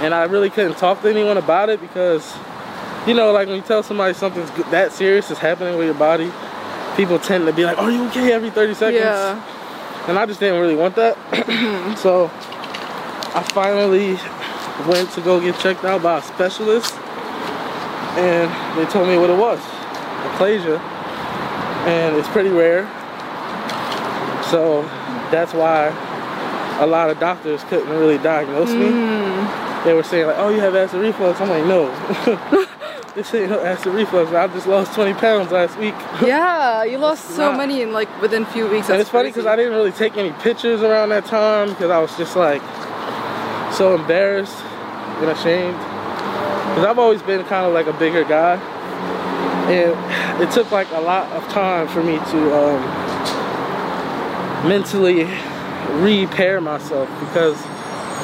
and 0.00 0.12
I 0.12 0.24
really 0.24 0.50
couldn't 0.50 0.76
talk 0.76 1.00
to 1.00 1.08
anyone 1.08 1.38
about 1.38 1.70
it 1.70 1.80
because, 1.80 2.36
you 3.06 3.14
know, 3.14 3.32
like 3.32 3.48
when 3.48 3.56
you 3.56 3.62
tell 3.62 3.82
somebody 3.82 4.12
something's 4.12 4.50
that 4.70 4.92
serious 4.92 5.30
is 5.30 5.38
happening 5.38 5.78
with 5.78 5.86
your 5.86 5.94
body, 5.94 6.30
people 6.94 7.18
tend 7.18 7.46
to 7.46 7.54
be 7.54 7.64
like, 7.64 7.78
"Are 7.78 7.90
you 7.90 8.04
okay?" 8.08 8.32
every 8.32 8.50
30 8.50 8.74
seconds. 8.74 9.00
Yeah. 9.02 10.08
And 10.08 10.18
I 10.18 10.26
just 10.26 10.40
didn't 10.40 10.60
really 10.60 10.76
want 10.76 10.94
that. 10.96 11.16
so 12.04 12.30
I 13.34 13.42
finally 13.52 14.18
went 14.90 15.10
to 15.12 15.20
go 15.20 15.40
get 15.40 15.58
checked 15.60 15.84
out 15.84 16.02
by 16.02 16.18
a 16.18 16.22
specialist, 16.22 16.94
and 18.18 18.50
they 18.78 18.90
told 18.90 19.08
me 19.08 19.18
what 19.18 19.30
it 19.30 19.36
was, 19.38 19.58
achalasia, 19.60 20.78
and 21.86 22.16
it's 22.16 22.28
pretty 22.28 22.50
rare. 22.50 22.84
So 24.50 24.82
that's 25.30 25.52
why 25.52 25.88
a 26.80 26.86
lot 26.86 27.10
of 27.10 27.18
doctors 27.18 27.62
couldn't 27.64 27.88
really 27.88 28.18
diagnose 28.18 28.70
me. 28.70 28.86
Mm. 28.86 29.84
They 29.84 29.92
were 29.92 30.02
saying 30.02 30.26
like, 30.26 30.36
"Oh, 30.38 30.48
you 30.50 30.60
have 30.60 30.74
acid 30.74 31.00
reflux." 31.00 31.40
I'm 31.40 31.48
like, 31.48 31.64
"No." 31.66 31.88
this 33.14 33.32
ain't 33.34 33.50
no 33.50 33.60
acid 33.64 33.92
reflux. 33.94 34.30
I 34.32 34.46
just 34.48 34.66
lost 34.66 34.92
20 34.94 35.14
pounds 35.14 35.50
last 35.52 35.78
week. 35.78 35.94
Yeah, 36.22 36.84
you 36.84 36.98
lost 36.98 37.24
so 37.30 37.50
not- 37.50 37.58
many 37.58 37.82
in 37.82 37.92
like 37.92 38.08
within 38.20 38.42
a 38.42 38.46
few 38.46 38.64
weeks. 38.68 38.88
and 38.88 38.98
That's 38.98 39.02
it's 39.02 39.10
funny 39.10 39.30
because 39.30 39.46
I 39.46 39.56
didn't 39.56 39.72
really 39.72 39.92
take 39.92 40.16
any 40.16 40.32
pictures 40.42 40.82
around 40.82 41.08
that 41.10 41.24
time 41.26 41.70
because 41.70 41.90
I 41.90 41.98
was 41.98 42.16
just 42.16 42.36
like 42.36 42.62
so 43.76 43.94
embarrassed 43.94 44.56
and 45.20 45.30
ashamed. 45.30 45.76
Because 45.76 46.84
I've 46.84 46.98
always 46.98 47.22
been 47.22 47.44
kind 47.44 47.66
of 47.66 47.72
like 47.72 47.86
a 47.86 47.92
bigger 47.92 48.24
guy. 48.24 48.56
And 49.70 50.42
it 50.42 50.50
took 50.52 50.70
like 50.70 50.90
a 50.92 51.00
lot 51.00 51.30
of 51.32 51.46
time 51.48 51.88
for 51.88 52.02
me 52.02 52.16
to 52.16 52.56
um, 52.56 52.82
mentally 54.68 55.24
repair 56.02 56.60
myself 56.60 57.08
because 57.20 57.56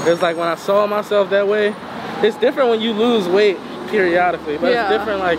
it's 0.06 0.22
like 0.22 0.36
when 0.36 0.48
I 0.48 0.54
saw 0.56 0.86
myself 0.86 1.30
that 1.30 1.46
way, 1.48 1.74
it's 2.22 2.36
different 2.36 2.70
when 2.70 2.80
you 2.80 2.92
lose 2.92 3.28
weight 3.28 3.58
periodically, 3.88 4.58
but 4.58 4.72
Yeah. 4.72 4.88
it's 4.88 4.98
different 4.98 5.20
like 5.20 5.38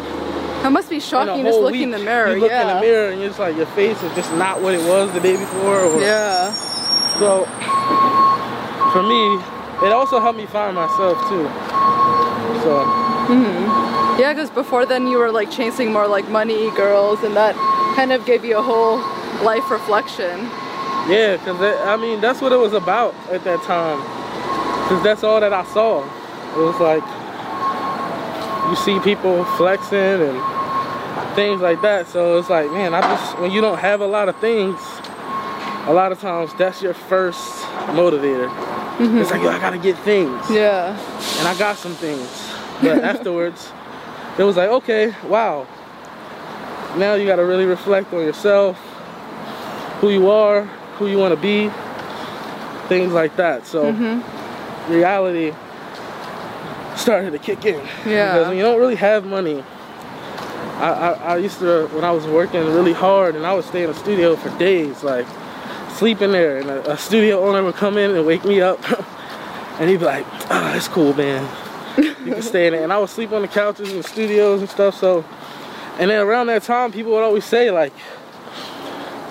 That 0.64 0.72
must 0.72 0.90
be 0.90 1.00
shocking 1.00 1.44
just 1.44 1.60
looking 1.60 1.82
in 1.84 1.92
the 1.92 2.00
mirror. 2.00 2.34
You 2.34 2.42
look 2.42 2.50
yeah. 2.52 2.62
in 2.70 2.76
the 2.76 2.82
mirror 2.82 3.10
and 3.10 3.20
you're 3.20 3.30
just 3.30 3.40
like 3.40 3.56
your 3.58 3.66
face 3.68 4.02
is 4.02 4.14
just 4.16 4.32
not 4.36 4.62
what 4.62 4.74
it 4.74 4.88
was 4.88 5.12
the 5.14 5.20
day 5.20 5.36
before. 5.38 5.80
Or, 5.80 6.00
Yeah. 6.02 6.52
So 7.20 7.46
for 8.94 9.04
me, 9.04 9.40
it 9.82 9.92
also 9.92 10.20
helped 10.20 10.38
me 10.38 10.46
find 10.46 10.76
myself 10.76 11.18
too. 11.30 11.48
So 12.62 12.86
mm-hmm. 13.28 14.20
Yeah, 14.20 14.34
because 14.34 14.52
before 14.52 14.86
then 14.86 15.08
you 15.08 15.18
were 15.18 15.32
like 15.32 15.50
chasing 15.50 15.92
more 15.92 16.08
like 16.08 16.30
money, 16.30 16.70
girls, 16.72 17.24
and 17.24 17.36
that 17.36 17.56
kind 17.96 18.12
of 18.12 18.26
gave 18.26 18.46
you 18.46 18.58
a 18.58 18.62
whole 18.62 18.98
life 19.44 19.70
reflection. 19.72 20.40
yeah, 21.10 21.38
because 21.38 21.60
I 21.88 21.98
mean 21.98 22.22
that's 22.22 22.40
what 22.42 22.52
it 22.52 22.58
was 22.58 22.74
about 22.74 23.16
at 23.32 23.44
that 23.44 23.62
time. 23.64 24.00
Because 24.84 25.04
that's 25.04 25.24
all 25.24 25.40
that 25.40 25.54
I 25.54 25.64
saw. 25.66 26.04
It 26.54 26.64
was 26.64 26.80
like 26.80 27.04
you 28.70 28.76
see 28.76 29.00
people 29.00 29.44
flexing 29.58 29.98
and 29.98 31.36
things 31.36 31.62
like 31.62 31.82
that. 31.82 32.08
So 32.08 32.38
it's 32.38 32.50
like, 32.50 32.72
man, 32.72 32.94
I 32.94 33.02
just 33.02 33.40
when 33.40 33.52
you 33.52 33.62
don't 33.62 33.80
have 33.80 34.02
a 34.02 34.08
lot 34.08 34.30
of 34.30 34.36
things, 34.38 34.80
a 35.88 35.94
lot 35.94 36.12
of 36.12 36.20
times 36.20 36.54
that's 36.54 36.82
your 36.82 36.94
first 36.94 37.64
motivator. 37.98 38.50
Mm-hmm. 38.98 39.18
It's 39.18 39.32
like, 39.32 39.42
yo, 39.42 39.50
I 39.50 39.60
gotta 39.60 39.80
get 39.80 39.98
things. 40.00 40.50
Yeah. 40.50 40.98
and 41.40 41.48
I 41.48 41.58
got 41.58 41.78
some 41.78 41.94
things. 41.94 42.30
But 42.82 43.04
afterwards, 43.04 43.72
it 44.38 44.44
was 44.44 44.58
like, 44.58 44.70
okay, 44.70 45.16
wow. 45.28 45.68
Now 46.98 47.16
you 47.16 47.26
got 47.26 47.38
to 47.38 47.46
really 47.46 47.66
reflect 47.66 48.14
on 48.14 48.20
yourself, 48.20 48.78
who 50.00 50.12
you 50.12 50.30
are, 50.30 50.64
who 50.98 51.08
you 51.08 51.18
want 51.18 51.34
to 51.34 51.42
be, 51.42 51.72
things 52.88 53.14
like 53.14 53.36
that. 53.38 53.66
So 53.66 53.92
mm-hmm. 53.92 54.92
reality 54.94 55.56
started 56.96 57.32
to 57.32 57.40
kick 57.40 57.66
in. 57.66 57.84
Yeah. 58.06 58.34
Because 58.34 58.48
when 58.50 58.58
you 58.58 58.64
don't 58.64 58.80
really 58.80 58.96
have 58.96 59.26
money, 59.26 59.64
I, 60.78 60.90
I, 60.90 61.12
I 61.12 61.38
used 61.38 61.60
to, 61.60 61.88
when 61.88 62.04
I 62.04 62.12
was 62.12 62.28
working 62.28 62.64
really 62.66 62.94
hard 62.94 63.36
and 63.36 63.46
I 63.46 63.54
would 63.54 63.66
stay 63.66 63.84
in 63.84 63.90
the 63.90 63.96
studio 63.96 64.36
for 64.36 64.56
days, 64.60 65.04
like 65.04 65.26
sleeping 65.94 66.32
there, 66.32 66.58
and 66.58 66.70
a, 66.70 66.92
a 66.92 66.98
studio 66.98 67.48
owner 67.48 67.64
would 67.64 67.76
come 67.76 67.98
in 67.98 68.16
and 68.16 68.26
wake 68.26 68.44
me 68.46 68.62
up, 68.62 68.80
and 69.80 69.90
he'd 69.90 70.00
be 70.00 70.06
like, 70.06 70.26
ah, 70.50 70.76
it's 70.76 70.88
cool, 70.88 71.14
man. 71.14 71.48
You 71.98 72.34
can 72.34 72.42
stay 72.42 72.68
in 72.68 72.74
there. 72.74 72.84
And 72.84 72.92
I 72.94 72.98
would 73.00 73.10
sleep 73.10 73.32
on 73.32 73.42
the 73.42 73.48
couches 73.48 73.92
in 73.92 73.98
the 73.98 74.04
studios 74.04 74.62
and 74.62 74.70
stuff, 74.70 74.98
so. 74.98 75.26
And 76.00 76.10
then 76.10 76.20
around 76.26 76.48
that 76.48 76.64
time, 76.64 76.92
people 76.92 77.12
would 77.12 77.24
always 77.24 77.46
say, 77.46 77.70
like, 77.70 77.94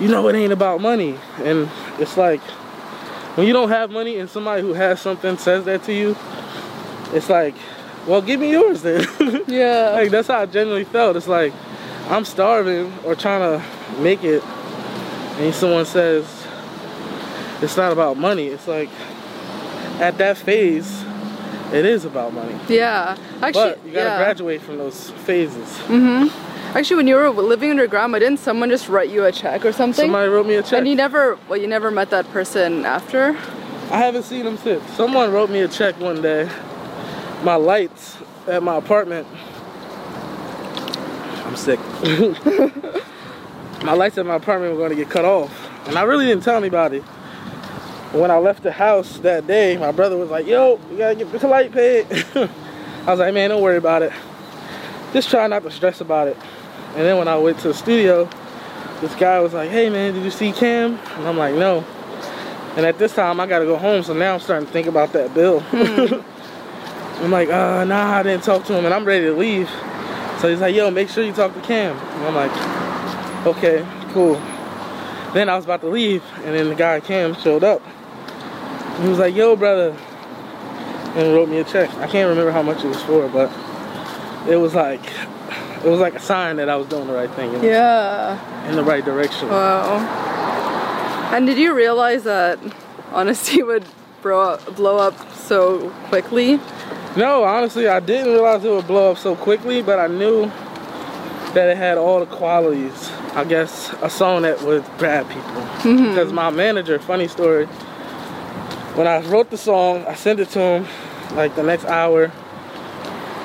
you 0.00 0.08
know, 0.08 0.28
it 0.28 0.36
ain't 0.36 0.52
about 0.52 0.80
money. 0.80 1.18
And 1.38 1.68
it's 1.98 2.16
like, 2.16 2.40
when 3.34 3.46
you 3.46 3.52
don't 3.52 3.70
have 3.70 3.90
money 3.90 4.18
and 4.18 4.28
somebody 4.28 4.62
who 4.62 4.74
has 4.74 5.00
something 5.00 5.38
says 5.38 5.64
that 5.64 5.82
to 5.84 5.92
you, 5.92 6.16
it's 7.12 7.28
like, 7.28 7.54
well, 8.06 8.20
give 8.22 8.40
me 8.40 8.50
yours 8.50 8.82
then. 8.82 9.06
Yeah. 9.46 9.90
like 9.94 10.10
that's 10.10 10.28
how 10.28 10.40
I 10.40 10.46
genuinely 10.46 10.84
felt. 10.84 11.16
It's 11.16 11.28
like 11.28 11.52
I'm 12.08 12.24
starving 12.24 12.92
or 13.04 13.14
trying 13.14 13.40
to 13.40 14.00
make 14.00 14.22
it, 14.24 14.42
and 14.44 15.54
someone 15.54 15.84
says 15.84 16.41
it's 17.62 17.76
not 17.76 17.92
about 17.92 18.16
money. 18.16 18.48
It's 18.48 18.66
like 18.68 18.88
at 20.00 20.18
that 20.18 20.36
phase, 20.36 21.04
it 21.72 21.84
is 21.84 22.04
about 22.04 22.32
money. 22.34 22.54
yeah. 22.68 23.16
Actually, 23.40 23.70
But 23.74 23.86
you 23.86 23.92
gotta 23.92 24.10
yeah. 24.10 24.18
graduate 24.18 24.60
from 24.62 24.78
those 24.78 25.10
phases. 25.24 25.68
Mhm. 25.88 26.30
Actually, 26.74 26.96
when 26.96 27.06
you 27.06 27.16
were 27.16 27.28
living 27.30 27.68
with 27.70 27.78
your 27.78 27.86
grandma, 27.86 28.18
didn't 28.18 28.38
someone 28.38 28.70
just 28.70 28.88
write 28.88 29.10
you 29.10 29.24
a 29.24 29.32
check 29.32 29.64
or 29.64 29.72
something? 29.72 30.04
Somebody 30.06 30.28
wrote 30.30 30.46
me 30.46 30.54
a 30.54 30.62
check. 30.62 30.78
and 30.80 30.88
you 30.88 30.94
never, 30.96 31.38
well, 31.48 31.58
you 31.60 31.66
never 31.66 31.90
met 31.90 32.08
that 32.10 32.30
person 32.32 32.84
after. 32.86 33.36
I 33.90 33.98
haven't 33.98 34.22
seen 34.22 34.44
them 34.46 34.56
since. 34.56 34.82
Someone 34.96 35.30
wrote 35.32 35.50
me 35.50 35.60
a 35.60 35.68
check 35.68 36.00
one 36.00 36.22
day. 36.22 36.48
My 37.42 37.56
lights 37.56 38.16
at 38.48 38.62
my 38.62 38.76
apartment. 38.76 39.26
I'm 41.44 41.56
sick. 41.56 41.78
my 43.84 43.92
lights 43.92 44.16
at 44.16 44.24
my 44.24 44.36
apartment 44.36 44.72
were 44.72 44.78
going 44.78 44.90
to 44.90 44.96
get 44.96 45.10
cut 45.10 45.24
off, 45.26 45.52
and 45.88 45.98
I 45.98 46.02
really 46.04 46.24
didn't 46.26 46.42
tell 46.42 46.56
anybody. 46.56 47.02
When 48.12 48.30
I 48.30 48.36
left 48.36 48.62
the 48.62 48.72
house 48.72 49.18
that 49.20 49.46
day, 49.46 49.76
my 49.78 49.90
brother 49.90 50.18
was 50.18 50.30
like, 50.30 50.46
"Yo, 50.46 50.78
you 50.90 50.98
gotta 50.98 51.14
get 51.14 51.32
this 51.32 51.42
light 51.42 51.72
paid." 51.72 52.06
I 52.34 53.10
was 53.10 53.20
like, 53.20 53.32
"Man, 53.32 53.50
don't 53.50 53.62
worry 53.62 53.78
about 53.78 54.02
it. 54.02 54.12
Just 55.12 55.30
try 55.30 55.46
not 55.46 55.62
to 55.62 55.70
stress 55.70 56.00
about 56.00 56.28
it." 56.28 56.36
And 56.94 57.06
then 57.06 57.16
when 57.16 57.26
I 57.26 57.38
went 57.38 57.58
to 57.60 57.68
the 57.68 57.74
studio, 57.74 58.28
this 59.00 59.14
guy 59.14 59.40
was 59.40 59.54
like, 59.54 59.70
"Hey, 59.70 59.88
man, 59.88 60.12
did 60.12 60.24
you 60.24 60.30
see 60.30 60.52
Cam?" 60.52 60.98
And 61.16 61.26
I'm 61.26 61.38
like, 61.38 61.54
"No." 61.54 61.84
And 62.76 62.84
at 62.84 62.98
this 62.98 63.14
time, 63.14 63.40
I 63.40 63.46
gotta 63.46 63.64
go 63.64 63.76
home, 63.76 64.02
so 64.02 64.12
now 64.12 64.34
I'm 64.34 64.40
starting 64.40 64.66
to 64.66 64.72
think 64.72 64.86
about 64.86 65.12
that 65.14 65.32
bill. 65.32 65.62
I'm 67.22 67.30
like, 67.30 67.50
uh, 67.50 67.84
nah, 67.84 68.18
I 68.18 68.22
didn't 68.22 68.44
talk 68.44 68.64
to 68.64 68.74
him, 68.74 68.84
and 68.84 68.92
I'm 68.92 69.04
ready 69.04 69.26
to 69.26 69.34
leave. 69.34 69.70
So 70.40 70.48
he's 70.48 70.60
like, 70.60 70.74
yo, 70.74 70.90
make 70.90 71.08
sure 71.08 71.22
you 71.22 71.32
talk 71.32 71.54
to 71.54 71.60
Cam. 71.60 71.96
And 71.96 72.26
I'm 72.26 72.34
like, 72.34 73.46
okay, 73.46 73.86
cool. 74.12 74.34
Then 75.32 75.48
I 75.48 75.56
was 75.56 75.64
about 75.64 75.82
to 75.82 75.88
leave, 75.88 76.22
and 76.44 76.54
then 76.54 76.68
the 76.68 76.74
guy 76.74 77.00
Cam 77.00 77.34
showed 77.34 77.62
up. 77.62 77.80
He 79.00 79.08
was 79.08 79.18
like, 79.18 79.34
yo, 79.34 79.56
brother, 79.56 79.96
and 81.16 81.34
wrote 81.34 81.48
me 81.48 81.58
a 81.58 81.64
check. 81.64 81.90
I 81.94 82.06
can't 82.06 82.28
remember 82.28 82.50
how 82.52 82.62
much 82.62 82.84
it 82.84 82.88
was 82.88 83.02
for, 83.02 83.28
but 83.28 83.50
it 84.48 84.56
was 84.56 84.74
like, 84.74 85.00
it 85.84 85.88
was 85.88 86.00
like 86.00 86.14
a 86.14 86.20
sign 86.20 86.56
that 86.56 86.68
I 86.68 86.76
was 86.76 86.86
doing 86.88 87.06
the 87.06 87.12
right 87.14 87.30
thing, 87.30 87.52
you 87.52 87.58
know, 87.58 87.64
Yeah. 87.64 88.68
in 88.68 88.76
the 88.76 88.84
right 88.84 89.04
direction. 89.04 89.48
Wow. 89.48 89.98
And 91.32 91.46
did 91.46 91.58
you 91.58 91.74
realize 91.74 92.24
that 92.24 92.58
honesty 93.12 93.62
would 93.62 93.84
blow 94.22 94.40
up, 94.40 94.76
blow 94.76 94.98
up 94.98 95.14
so 95.34 95.90
quickly? 96.08 96.60
No, 97.16 97.44
honestly, 97.44 97.88
I 97.88 98.00
didn't 98.00 98.32
realize 98.32 98.64
it 98.64 98.70
would 98.70 98.86
blow 98.86 99.10
up 99.12 99.18
so 99.18 99.34
quickly, 99.36 99.82
but 99.82 99.98
I 99.98 100.06
knew 100.06 100.46
that 101.54 101.68
it 101.68 101.76
had 101.76 101.98
all 101.98 102.20
the 102.20 102.26
qualities. 102.26 103.10
I 103.34 103.44
guess 103.44 103.92
a 104.02 104.08
song 104.10 104.42
that 104.42 104.62
would 104.62 104.84
grab 104.98 105.26
people. 105.28 105.42
Mm-hmm. 105.82 106.08
Because 106.08 106.32
my 106.32 106.50
manager, 106.50 106.98
funny 106.98 107.28
story, 107.28 107.66
when 108.94 109.06
I 109.06 109.20
wrote 109.28 109.50
the 109.50 109.56
song, 109.56 110.04
I 110.06 110.14
sent 110.14 110.40
it 110.40 110.50
to 110.50 110.60
him 110.60 110.86
like 111.34 111.54
the 111.56 111.62
next 111.62 111.84
hour. 111.86 112.30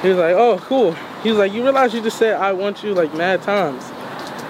He 0.01 0.09
was 0.09 0.17
like, 0.17 0.35
"Oh, 0.35 0.59
cool." 0.59 0.93
He 1.23 1.29
was 1.29 1.37
like, 1.37 1.53
"You 1.53 1.63
realize 1.63 1.93
you 1.93 2.01
just 2.01 2.17
said 2.17 2.35
I 2.35 2.53
want 2.53 2.83
you 2.83 2.93
like 2.93 3.13
mad 3.13 3.41
times." 3.41 3.83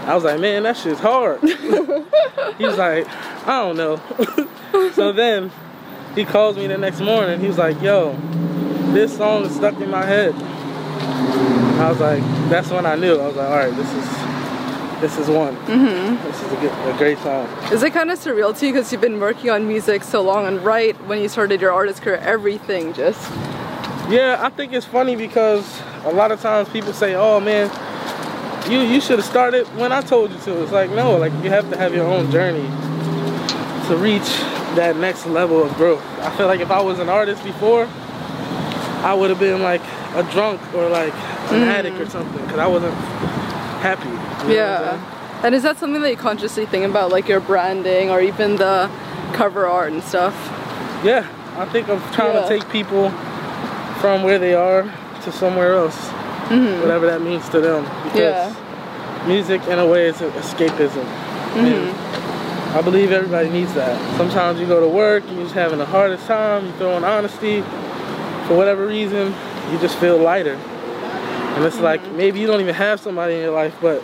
I 0.06 0.16
was 0.16 0.24
like, 0.24 0.40
"Man, 0.40 0.64
that 0.64 0.78
shit's 0.78 1.00
hard." 1.00 1.42
he 2.58 2.66
was 2.66 2.78
like, 2.78 3.08
"I 3.48 3.64
don't 3.64 3.78
know." 3.78 4.02
so 4.94 5.12
then 5.12 5.52
he 6.16 6.26
calls 6.26 6.58
me 6.58 6.68
the 6.68 6.78
next 6.78 7.00
morning. 7.00 7.40
He 7.40 7.48
was 7.48 7.58
like, 7.58 7.80
"Yo, 7.82 8.18
this 8.94 9.16
song 9.16 9.46
is 9.46 9.56
stuck 9.56 9.80
in 9.80 9.92
my 9.92 10.06
head." 10.06 10.34
I 11.80 11.90
was 11.90 12.00
like, 12.00 12.22
"That's 12.50 12.70
when 12.72 12.86
I 12.86 12.96
knew." 12.96 13.18
I 13.18 13.28
was 13.28 13.36
like, 13.36 13.50
"All 13.50 13.56
right, 13.56 13.76
this 13.76 13.94
is 13.94 14.27
this 15.02 15.18
is 15.18 15.30
one. 15.30 15.56
This 15.66 16.42
is 16.42 16.52
a, 16.52 16.56
good, 16.56 16.96
a 16.96 16.98
great 16.98 17.18
song." 17.20 17.48
Is 17.72 17.84
it 17.84 17.94
kind 17.94 18.12
of 18.12 18.20
surreal 18.20 18.58
to 18.58 18.66
you 18.66 18.74
because 18.74 18.92
you've 18.92 19.02
been 19.02 19.20
working 19.20 19.50
on 19.50 19.68
music 19.68 20.04
so 20.04 20.22
long 20.22 20.46
and 20.46 20.64
right 20.64 20.96
when 21.08 21.20
you 21.22 21.30
started 21.30 21.62
your 21.62 21.72
artist 21.72 22.02
career, 22.02 22.18
everything 22.18 22.94
just. 22.94 23.22
Yeah, 24.10 24.38
I 24.40 24.50
think 24.50 24.74
it's 24.74 24.86
funny 24.86 25.16
because 25.16 25.82
a 26.06 26.12
lot 26.12 26.32
of 26.32 26.42
times 26.42 26.70
people 26.70 26.94
say, 26.94 27.16
"Oh 27.16 27.40
man, 27.40 27.70
you 28.72 28.80
you 28.80 29.02
should 29.02 29.20
have 29.20 29.28
started 29.28 29.68
when 29.78 29.92
I 29.92 30.02
told 30.02 30.32
you 30.32 30.40
to." 30.40 30.64
It's 30.64 30.72
like 30.72 30.90
no, 30.92 31.18
like 31.18 31.34
you 31.44 31.50
have 31.50 31.70
to 31.72 31.78
have 31.78 31.94
your 31.94 32.06
own 32.06 32.32
journey 32.32 32.68
to 33.88 33.98
reach 33.98 34.30
that 34.76 34.98
next 34.98 35.26
level 35.26 35.64
of 35.64 35.74
growth. 35.76 36.04
I 36.20 36.36
feel 36.36 36.48
like 36.48 36.60
if 36.60 36.72
I 36.72 36.82
was 36.82 37.00
an 37.00 37.10
artist 37.10 37.44
before, 37.44 37.88
I 39.04 39.14
would 39.14 39.30
have 39.30 39.40
been 39.40 39.62
like 39.62 39.82
a 40.16 40.24
drunk 40.32 40.62
or 40.74 40.90
like 40.90 41.14
an 41.52 41.62
mm. 41.62 41.68
addict 41.68 41.98
or 41.98 42.10
something 42.10 42.44
because 42.46 42.60
I 42.60 42.68
wasn't 42.68 42.94
happy. 43.80 44.10
You 44.48 44.50
know 44.50 44.56
yeah. 44.56 45.42
And 45.44 45.54
is 45.54 45.64
that 45.64 45.78
something 45.78 46.02
that 46.02 46.10
you 46.10 46.18
consciously 46.18 46.66
think 46.66 46.84
about, 46.84 47.12
like 47.12 47.28
your 47.28 47.40
branding 47.40 48.10
or 48.10 48.20
even 48.22 48.56
the 48.56 48.90
cover 49.34 49.68
art 49.68 49.94
and 49.94 50.04
stuff? 50.04 50.34
Yeah, 51.04 51.28
I 51.58 51.66
think 51.66 51.90
I'm 51.90 52.02
trying 52.12 52.34
yeah. 52.34 52.42
to 52.42 52.48
take 52.48 52.68
people 52.70 53.12
from 54.02 54.24
where 54.24 54.40
they 54.40 54.56
are 54.56 54.84
to 55.24 55.32
somewhere 55.32 55.76
else, 55.76 55.96
mm-hmm. 56.50 56.82
whatever 56.82 57.06
that 57.06 57.22
means 57.22 57.48
to 57.50 57.62
them. 57.62 57.84
Because 58.04 58.20
yeah. 58.54 59.28
music, 59.28 59.62
in 59.68 59.78
a 59.78 59.86
way, 59.86 60.08
is 60.08 60.18
escapism. 60.18 61.06
Mm-hmm. 61.54 62.78
I 62.78 62.82
believe 62.82 63.12
everybody 63.12 63.50
needs 63.50 63.74
that. 63.76 64.18
Sometimes 64.18 64.60
you 64.60 64.66
go 64.66 64.80
to 64.80 64.88
work, 64.88 65.24
and 65.26 65.36
you're 65.36 65.44
just 65.44 65.56
having 65.56 65.78
the 65.78 65.86
hardest 65.86 66.26
time, 66.26 66.66
you 66.66 66.72
throw 66.74 66.98
in 66.98 67.04
honesty, 67.04 67.62
for 68.48 68.56
whatever 68.56 68.88
reason, 68.88 69.34
you 69.72 69.80
just 69.80 69.98
feel 69.98 70.18
lighter. 70.18 70.60
And 71.58 71.66
it's 71.66 71.80
like 71.80 72.08
maybe 72.12 72.40
you 72.40 72.46
don't 72.46 72.62
even 72.62 72.76
have 72.76 73.00
somebody 73.00 73.34
in 73.34 73.42
your 73.42 73.52
life, 73.52 73.76
but 73.82 74.04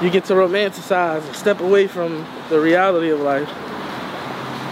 you 0.00 0.08
get 0.08 0.24
to 0.24 0.32
romanticize 0.32 1.22
and 1.26 1.36
step 1.36 1.60
away 1.60 1.86
from 1.86 2.26
the 2.48 2.58
reality 2.58 3.10
of 3.10 3.20
life 3.20 3.50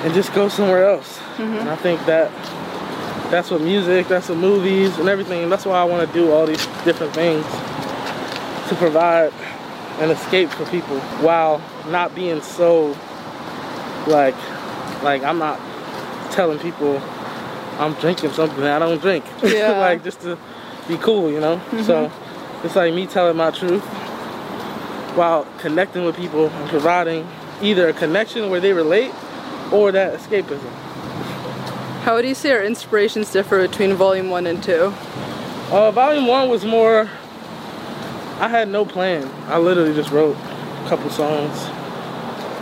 and 0.03 0.15
just 0.15 0.33
go 0.33 0.49
somewhere 0.49 0.89
else. 0.89 1.19
Mm-hmm. 1.37 1.43
And 1.43 1.69
I 1.69 1.77
think 1.77 2.03
that 2.07 2.33
that's 3.31 3.51
what 3.51 3.61
music, 3.61 4.09
that's 4.09 4.31
what 4.31 4.39
movies 4.39 4.97
and 4.99 5.07
everything. 5.07 5.51
That's 5.51 5.67
why 5.67 5.79
I 5.79 5.85
want 5.85 6.09
to 6.09 6.15
do 6.15 6.33
all 6.33 6.47
these 6.47 6.65
different 6.83 7.13
things 7.13 7.45
to 8.71 8.75
provide 8.77 9.31
an 9.99 10.11
escape 10.11 10.49
for 10.49 10.65
people 10.71 10.99
while 11.21 11.61
not 11.91 12.15
being 12.15 12.41
so 12.41 12.97
like 14.07 14.35
like 15.03 15.23
I'm 15.25 15.39
not 15.39 15.61
telling 16.33 16.59
people 16.59 17.03
I'm 17.79 17.93
drinking 18.01 18.33
something 18.33 18.65
I 18.65 18.79
don't 18.79 18.99
drink. 18.99 19.27
Yeah. 19.43 19.79
like 19.79 20.03
just 20.03 20.23
to 20.23 20.39
be 20.89 20.97
cool, 20.97 21.31
you 21.31 21.41
know? 21.41 21.57
Mm-hmm. 21.57 21.83
So 21.83 22.11
it's 22.65 22.75
like 22.75 22.95
me 22.95 23.07
telling 23.07 23.37
my 23.37 23.51
truth 23.51 23.85
while 25.15 25.47
connecting 25.59 26.05
with 26.05 26.17
people 26.17 26.49
and 26.49 26.69
providing 26.71 27.29
either 27.63 27.89
a 27.89 27.93
connection 27.93 28.51
where 28.51 28.61
they 28.61 28.73
relate 28.73 29.13
or 29.73 29.93
that 29.93 30.19
escapism. 30.19 30.71
How 32.03 32.15
would 32.15 32.25
you 32.25 32.35
say 32.35 32.53
our 32.53 32.63
inspirations 32.63 33.31
differ 33.33 33.67
between 33.67 33.95
volume 33.95 34.31
one 34.31 34.47
and 34.47 34.63
two? 34.63 34.95
Uh, 35.71 35.91
volume 35.91 36.27
one 36.27 36.49
was 36.49 36.65
more, 36.65 37.11
I 38.41 38.49
had 38.49 38.69
no 38.69 38.85
plan. 38.85 39.31
I 39.49 39.59
literally 39.59 39.95
just 39.95 40.11
wrote 40.11 40.37
a 40.37 40.89
couple 40.89 41.11
songs 41.11 41.55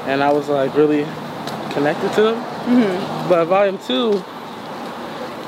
and 0.06 0.22
I 0.22 0.32
was 0.32 0.48
like 0.48 0.74
really 0.74 1.04
connected 1.70 2.12
to 2.14 2.22
them. 2.22 2.42
Mm-hmm. 2.64 3.28
But 3.28 3.44
volume 3.44 3.78
two, 3.78 4.24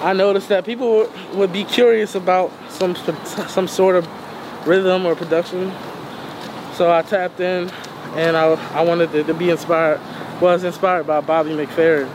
I 0.01 0.13
noticed 0.13 0.49
that 0.49 0.65
people 0.65 1.11
would 1.35 1.53
be 1.53 1.65
curious 1.65 2.15
about 2.15 2.53
some 2.71 2.95
some 3.49 3.69
sort 3.69 3.97
of 3.97 4.09
rhythm 4.67 5.07
or 5.07 5.15
production. 5.15 5.73
So 6.75 6.93
I 6.93 7.03
tapped 7.03 7.41
in 7.41 7.71
and 8.15 8.37
I, 8.37 8.53
I 8.75 8.83
wanted 8.83 9.11
to, 9.13 9.25
to 9.25 9.35
be 9.35 9.51
inspired, 9.51 10.01
was 10.41 10.65
inspired 10.65 11.07
by 11.07 11.21
Bobby 11.21 11.51
McFerrin. 11.51 12.09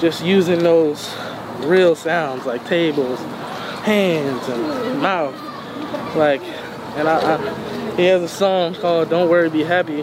Just 0.00 0.24
using 0.24 0.58
those 0.60 1.14
real 1.60 1.94
sounds 1.94 2.44
like 2.44 2.66
tables, 2.66 3.18
hands, 3.82 4.48
and 4.48 5.00
mouth. 5.00 5.34
Like, 6.16 6.42
and 6.96 7.08
I, 7.08 7.36
I, 7.36 7.96
he 7.96 8.04
has 8.06 8.22
a 8.22 8.28
song 8.28 8.74
called 8.74 9.08
Don't 9.08 9.28
Worry, 9.28 9.48
Be 9.48 9.62
Happy 9.62 10.02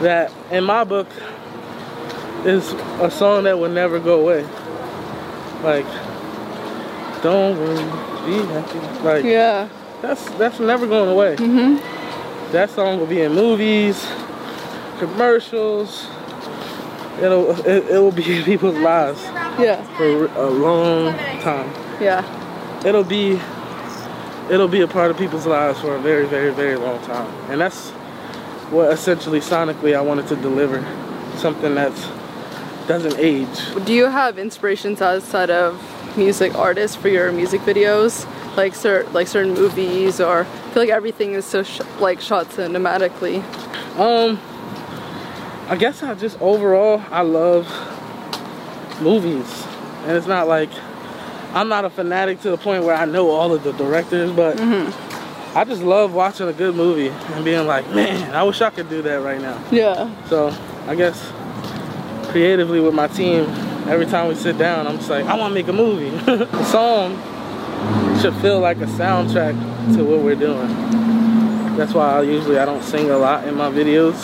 that 0.00 0.32
in 0.50 0.64
my 0.64 0.84
book 0.84 1.06
is 2.44 2.72
a 3.00 3.10
song 3.10 3.44
that 3.44 3.58
will 3.58 3.70
never 3.70 4.00
go 4.00 4.20
away. 4.20 4.46
Like, 5.62 5.86
don't 7.22 7.58
worry, 7.58 7.76
be 8.26 8.46
happy. 8.46 9.04
Like, 9.04 9.24
yeah, 9.24 9.68
that's 10.00 10.24
that's 10.32 10.58
never 10.58 10.86
going 10.86 11.10
away. 11.10 11.36
Mm-hmm. 11.36 12.52
That 12.52 12.70
song 12.70 12.98
will 12.98 13.06
be 13.06 13.20
in 13.22 13.32
movies, 13.34 14.06
commercials. 14.98 16.08
It'll 17.20 17.50
it, 17.66 17.90
it 17.90 17.98
will 17.98 18.12
be 18.12 18.38
in 18.38 18.44
people's 18.44 18.78
lives. 18.78 19.22
Yeah. 19.58 19.82
For 19.96 20.26
a 20.26 20.48
long 20.48 21.12
time. 21.42 21.70
Yeah. 22.00 22.24
It'll 22.84 23.04
be 23.04 23.38
it'll 24.50 24.68
be 24.68 24.80
a 24.80 24.88
part 24.88 25.10
of 25.10 25.18
people's 25.18 25.46
lives 25.46 25.78
for 25.80 25.94
a 25.94 26.00
very, 26.00 26.26
very, 26.26 26.52
very 26.52 26.76
long 26.76 27.00
time. 27.04 27.28
And 27.50 27.60
that's 27.60 27.90
what 28.70 28.92
essentially 28.92 29.40
sonically 29.40 29.94
I 29.94 30.00
wanted 30.00 30.26
to 30.28 30.36
deliver. 30.36 30.84
Something 31.36 31.74
that's 31.74 32.06
doesn't 32.90 33.20
age. 33.20 33.46
Do 33.84 33.92
you 33.92 34.06
have 34.06 34.36
inspirations 34.36 35.00
outside 35.00 35.48
of 35.48 35.78
music 36.16 36.56
artists 36.56 36.96
for 36.96 37.06
your 37.06 37.30
music 37.30 37.60
videos? 37.60 38.26
Like 38.56 38.74
certain 38.74 39.12
like 39.12 39.28
certain 39.28 39.54
movies 39.54 40.20
or 40.20 40.40
I 40.40 40.70
feel 40.72 40.82
like 40.82 40.90
everything 40.90 41.34
is 41.34 41.44
so 41.44 41.62
sh 41.62 41.80
like 42.00 42.20
shot 42.20 42.46
cinematically. 42.48 43.44
Um 43.96 44.40
I 45.68 45.76
guess 45.76 46.02
I 46.02 46.16
just 46.16 46.40
overall 46.40 47.00
I 47.12 47.22
love 47.22 47.68
movies. 49.00 49.48
And 50.02 50.16
it's 50.16 50.26
not 50.26 50.48
like 50.48 50.70
I'm 51.54 51.68
not 51.68 51.84
a 51.84 51.90
fanatic 51.90 52.40
to 52.40 52.50
the 52.50 52.58
point 52.58 52.82
where 52.82 52.96
I 52.96 53.04
know 53.04 53.30
all 53.30 53.54
of 53.54 53.62
the 53.62 53.72
directors, 53.74 54.32
but 54.32 54.56
mm 54.56 54.68
-hmm. 54.72 54.86
I 55.54 55.64
just 55.64 55.82
love 55.82 56.12
watching 56.12 56.48
a 56.48 56.52
good 56.52 56.74
movie 56.74 57.12
and 57.34 57.44
being 57.44 57.68
like, 57.68 57.86
man, 57.94 58.34
I 58.34 58.42
wish 58.42 58.60
I 58.60 58.70
could 58.70 58.90
do 58.90 59.02
that 59.02 59.22
right 59.28 59.42
now. 59.42 59.58
Yeah. 59.70 60.08
So 60.28 60.52
I 60.88 60.96
guess 60.96 61.18
creatively 62.30 62.80
with 62.80 62.94
my 62.94 63.08
team, 63.08 63.44
every 63.88 64.06
time 64.06 64.28
we 64.28 64.34
sit 64.34 64.56
down, 64.56 64.86
I'm 64.86 64.98
just 64.98 65.10
like, 65.10 65.26
I 65.26 65.36
want 65.36 65.50
to 65.50 65.54
make 65.54 65.68
a 65.68 65.72
movie. 65.72 66.10
the 66.24 66.64
song 66.64 67.16
should 68.20 68.34
feel 68.36 68.60
like 68.60 68.78
a 68.78 68.86
soundtrack 68.86 69.54
to 69.96 70.04
what 70.04 70.20
we're 70.20 70.36
doing. 70.36 70.68
That's 71.76 71.92
why 71.92 72.18
I 72.18 72.22
usually 72.22 72.58
I 72.58 72.64
don't 72.64 72.82
sing 72.82 73.10
a 73.10 73.18
lot 73.18 73.46
in 73.48 73.54
my 73.54 73.70
videos. 73.70 74.14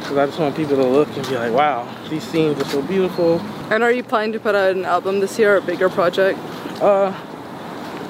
Because 0.00 0.16
I 0.16 0.26
just 0.26 0.38
want 0.40 0.56
people 0.56 0.76
to 0.76 0.86
look 0.86 1.08
and 1.16 1.26
be 1.28 1.36
like, 1.36 1.52
wow, 1.52 1.86
these 2.08 2.24
scenes 2.24 2.60
are 2.60 2.64
so 2.64 2.82
beautiful. 2.82 3.38
And 3.70 3.84
are 3.84 3.92
you 3.92 4.02
planning 4.02 4.32
to 4.32 4.40
put 4.40 4.54
out 4.54 4.74
an 4.74 4.84
album 4.84 5.20
this 5.20 5.38
year 5.38 5.54
or 5.54 5.58
a 5.58 5.62
bigger 5.62 5.88
project? 5.88 6.38
Uh, 6.80 7.14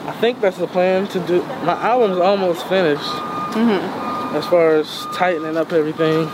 I 0.06 0.12
think 0.20 0.40
that's 0.40 0.56
the 0.56 0.66
plan 0.66 1.06
to 1.08 1.20
do. 1.26 1.42
My 1.64 1.74
album's 1.74 2.18
almost 2.18 2.66
finished. 2.66 3.12
Mm 3.54 3.68
-hmm. 3.68 4.36
As 4.38 4.46
far 4.46 4.78
as 4.80 5.06
tightening 5.18 5.58
up 5.58 5.72
everything 5.72 6.30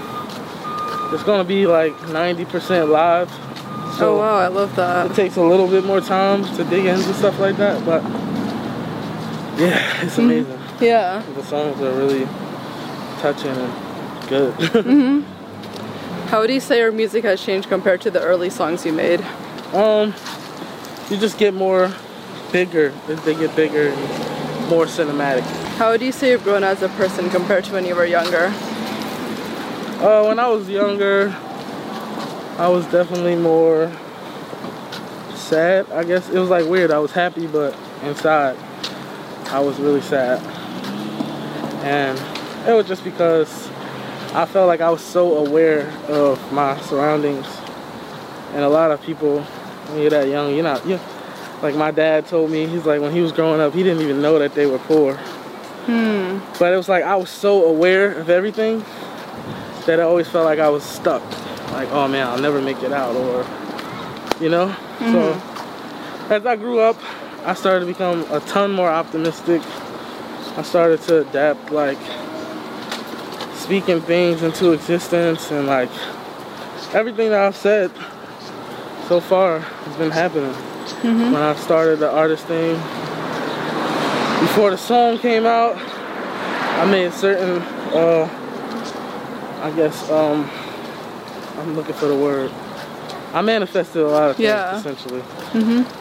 it's 1.12 1.23
gonna 1.23 1.45
be 1.45 1.66
like 1.66 1.95
90% 1.97 2.88
live. 2.88 3.31
So 3.99 4.14
oh 4.14 4.19
wow, 4.19 4.37
I 4.37 4.49
love 4.49 4.75
that. 4.77 5.11
It 5.11 5.14
takes 5.14 5.37
a 5.37 5.42
little 5.42 5.69
bit 5.69 5.85
more 5.85 6.01
time 6.01 6.45
to 6.57 6.64
dig 6.64 6.85
into 6.85 7.14
stuff 7.14 7.38
like 7.38 7.57
that, 7.57 7.85
but 7.85 8.03
yeah, 9.59 10.03
it's 10.03 10.16
mm-hmm. 10.16 10.21
amazing. 10.23 10.53
Mm-hmm. 10.53 10.85
Yeah. 10.85 11.23
The 11.35 11.45
songs 11.45 11.81
are 11.81 11.92
really 11.97 12.27
touching 13.21 13.51
and 13.51 14.29
good. 14.29 14.55
mm-hmm. 14.59 16.29
How 16.29 16.40
would 16.40 16.51
you 16.51 16.61
say 16.61 16.79
your 16.79 16.92
music 16.92 17.25
has 17.25 17.42
changed 17.42 17.69
compared 17.69 18.01
to 18.03 18.11
the 18.11 18.21
early 18.21 18.51
songs 18.51 18.85
you 18.85 18.92
made? 18.92 19.21
Um, 19.73 20.12
you 21.09 21.16
just 21.16 21.38
get 21.38 21.55
more 21.55 21.92
bigger. 22.53 22.90
They 23.07 23.35
get 23.35 23.55
bigger 23.55 23.88
and 23.88 24.69
more 24.69 24.87
cinematic. 24.87 25.42
How 25.77 25.90
would 25.90 26.03
you 26.03 26.12
say 26.12 26.31
you've 26.31 26.42
grown 26.42 26.64
as 26.64 26.83
a 26.83 26.88
person 26.90 27.31
compared 27.31 27.64
to 27.66 27.73
when 27.73 27.85
you 27.85 27.95
were 27.95 28.07
younger? 28.07 28.53
Uh, 29.99 30.27
when 30.27 30.39
I 30.39 30.47
was 30.49 30.69
younger, 30.69 31.35
I 32.59 32.69
was 32.69 32.85
definitely 32.89 33.35
more 33.35 33.91
sad. 35.35 35.91
I 35.91 36.05
guess 36.05 36.29
it 36.29 36.39
was 36.39 36.51
like 36.51 36.67
weird. 36.67 36.91
I 36.91 36.99
was 36.99 37.13
happy, 37.13 37.47
but 37.47 37.75
inside, 38.03 38.59
I 39.47 39.61
was 39.61 39.79
really 39.79 40.03
sad. 40.03 40.43
And 41.83 42.19
it 42.69 42.75
was 42.75 42.87
just 42.87 43.05
because 43.05 43.69
I 44.35 44.45
felt 44.45 44.69
like 44.69 44.83
I 44.83 44.91
was 44.91 45.01
so 45.01 45.39
aware 45.39 45.89
of 46.09 46.53
my 46.53 46.79
surroundings. 46.83 47.47
And 48.53 48.65
a 48.65 48.69
lot 48.69 48.91
of 48.91 49.01
people, 49.01 49.41
when 49.41 50.03
you're 50.03 50.11
that 50.11 50.29
young, 50.29 50.53
you're 50.53 50.63
not, 50.63 50.87
you 50.87 51.01
like 51.63 51.75
my 51.75 51.91
dad 51.91 52.27
told 52.27 52.51
me, 52.51 52.67
he's 52.67 52.85
like, 52.85 53.01
when 53.01 53.13
he 53.13 53.23
was 53.23 53.33
growing 53.33 53.63
up, 53.63 53.73
he 53.73 53.83
didn't 53.83 54.03
even 54.03 54.21
know 54.21 54.39
that 54.39 54.55
they 54.55 54.67
were 54.67 54.79
poor. 54.79 55.17
Hmm. 55.87 56.41
But 56.59 56.75
it 56.75 56.77
was 56.77 56.89
like 56.91 57.03
I 57.03 57.17
was 57.17 57.31
so 57.31 57.65
aware 57.65 58.13
of 58.13 58.29
everything 58.29 58.85
that 59.87 60.01
I 60.01 60.03
always 60.03 60.29
felt 60.29 60.44
like 60.44 60.59
I 60.59 60.68
was 60.68 60.83
stuck. 60.83 61.22
Like, 61.72 61.90
oh 61.90 62.07
man, 62.09 62.27
I'll 62.27 62.40
never 62.40 62.61
make 62.61 62.83
it 62.83 62.92
out, 62.92 63.16
or, 63.16 63.44
you 64.42 64.49
know? 64.49 64.68
Mm-hmm. 64.99 65.12
So, 65.12 66.35
as 66.35 66.44
I 66.46 66.57
grew 66.57 66.81
up, 66.81 66.96
I 67.44 67.55
started 67.55 67.81
to 67.81 67.87
become 67.87 68.25
a 68.31 68.40
ton 68.40 68.72
more 68.72 68.88
optimistic. 68.90 69.62
I 70.57 70.62
started 70.62 71.01
to 71.03 71.20
adapt, 71.20 71.70
like, 71.70 71.99
speaking 73.55 74.01
things 74.01 74.42
into 74.42 74.72
existence, 74.72 75.51
and 75.51 75.66
like, 75.66 75.90
everything 76.94 77.31
that 77.31 77.40
I've 77.40 77.57
said 77.57 77.90
so 79.09 79.20
far 79.20 79.61
has 79.61 79.96
been 79.96 80.11
happening. 80.11 80.53
Mm-hmm. 80.53 81.33
When 81.33 81.42
I 81.42 81.55
started 81.57 81.99
the 81.99 82.11
artist 82.11 82.46
thing, 82.46 82.75
before 84.40 84.70
the 84.70 84.79
song 84.79 85.18
came 85.18 85.46
out, 85.46 85.77
I 85.77 86.85
made 86.90 87.12
certain 87.12 87.61
uh, 87.92 88.29
I 89.66 89.72
guess 89.74 90.09
um, 90.11 90.48
I'm 91.59 91.74
looking 91.74 91.94
for 91.96 92.07
the 92.07 92.14
word. 92.14 92.52
I 93.35 93.42
manifested 93.42 94.00
a 94.00 94.07
lot 94.09 94.31
of 94.31 94.37
things 94.37 94.46
Yeah. 94.46 94.79
essentially, 94.79 95.22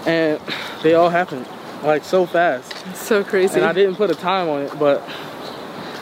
and 0.06 0.40
they 0.84 0.94
all 0.94 1.10
happened 1.10 1.48
like 1.84 2.04
so 2.04 2.28
fast. 2.28 2.72
It's 2.92 3.02
so 3.02 3.24
crazy. 3.24 3.56
And 3.56 3.66
I 3.66 3.74
didn't 3.74 3.96
put 3.96 4.12
a 4.12 4.16
time 4.16 4.50
on 4.50 4.62
it, 4.62 4.78
but 4.78 5.02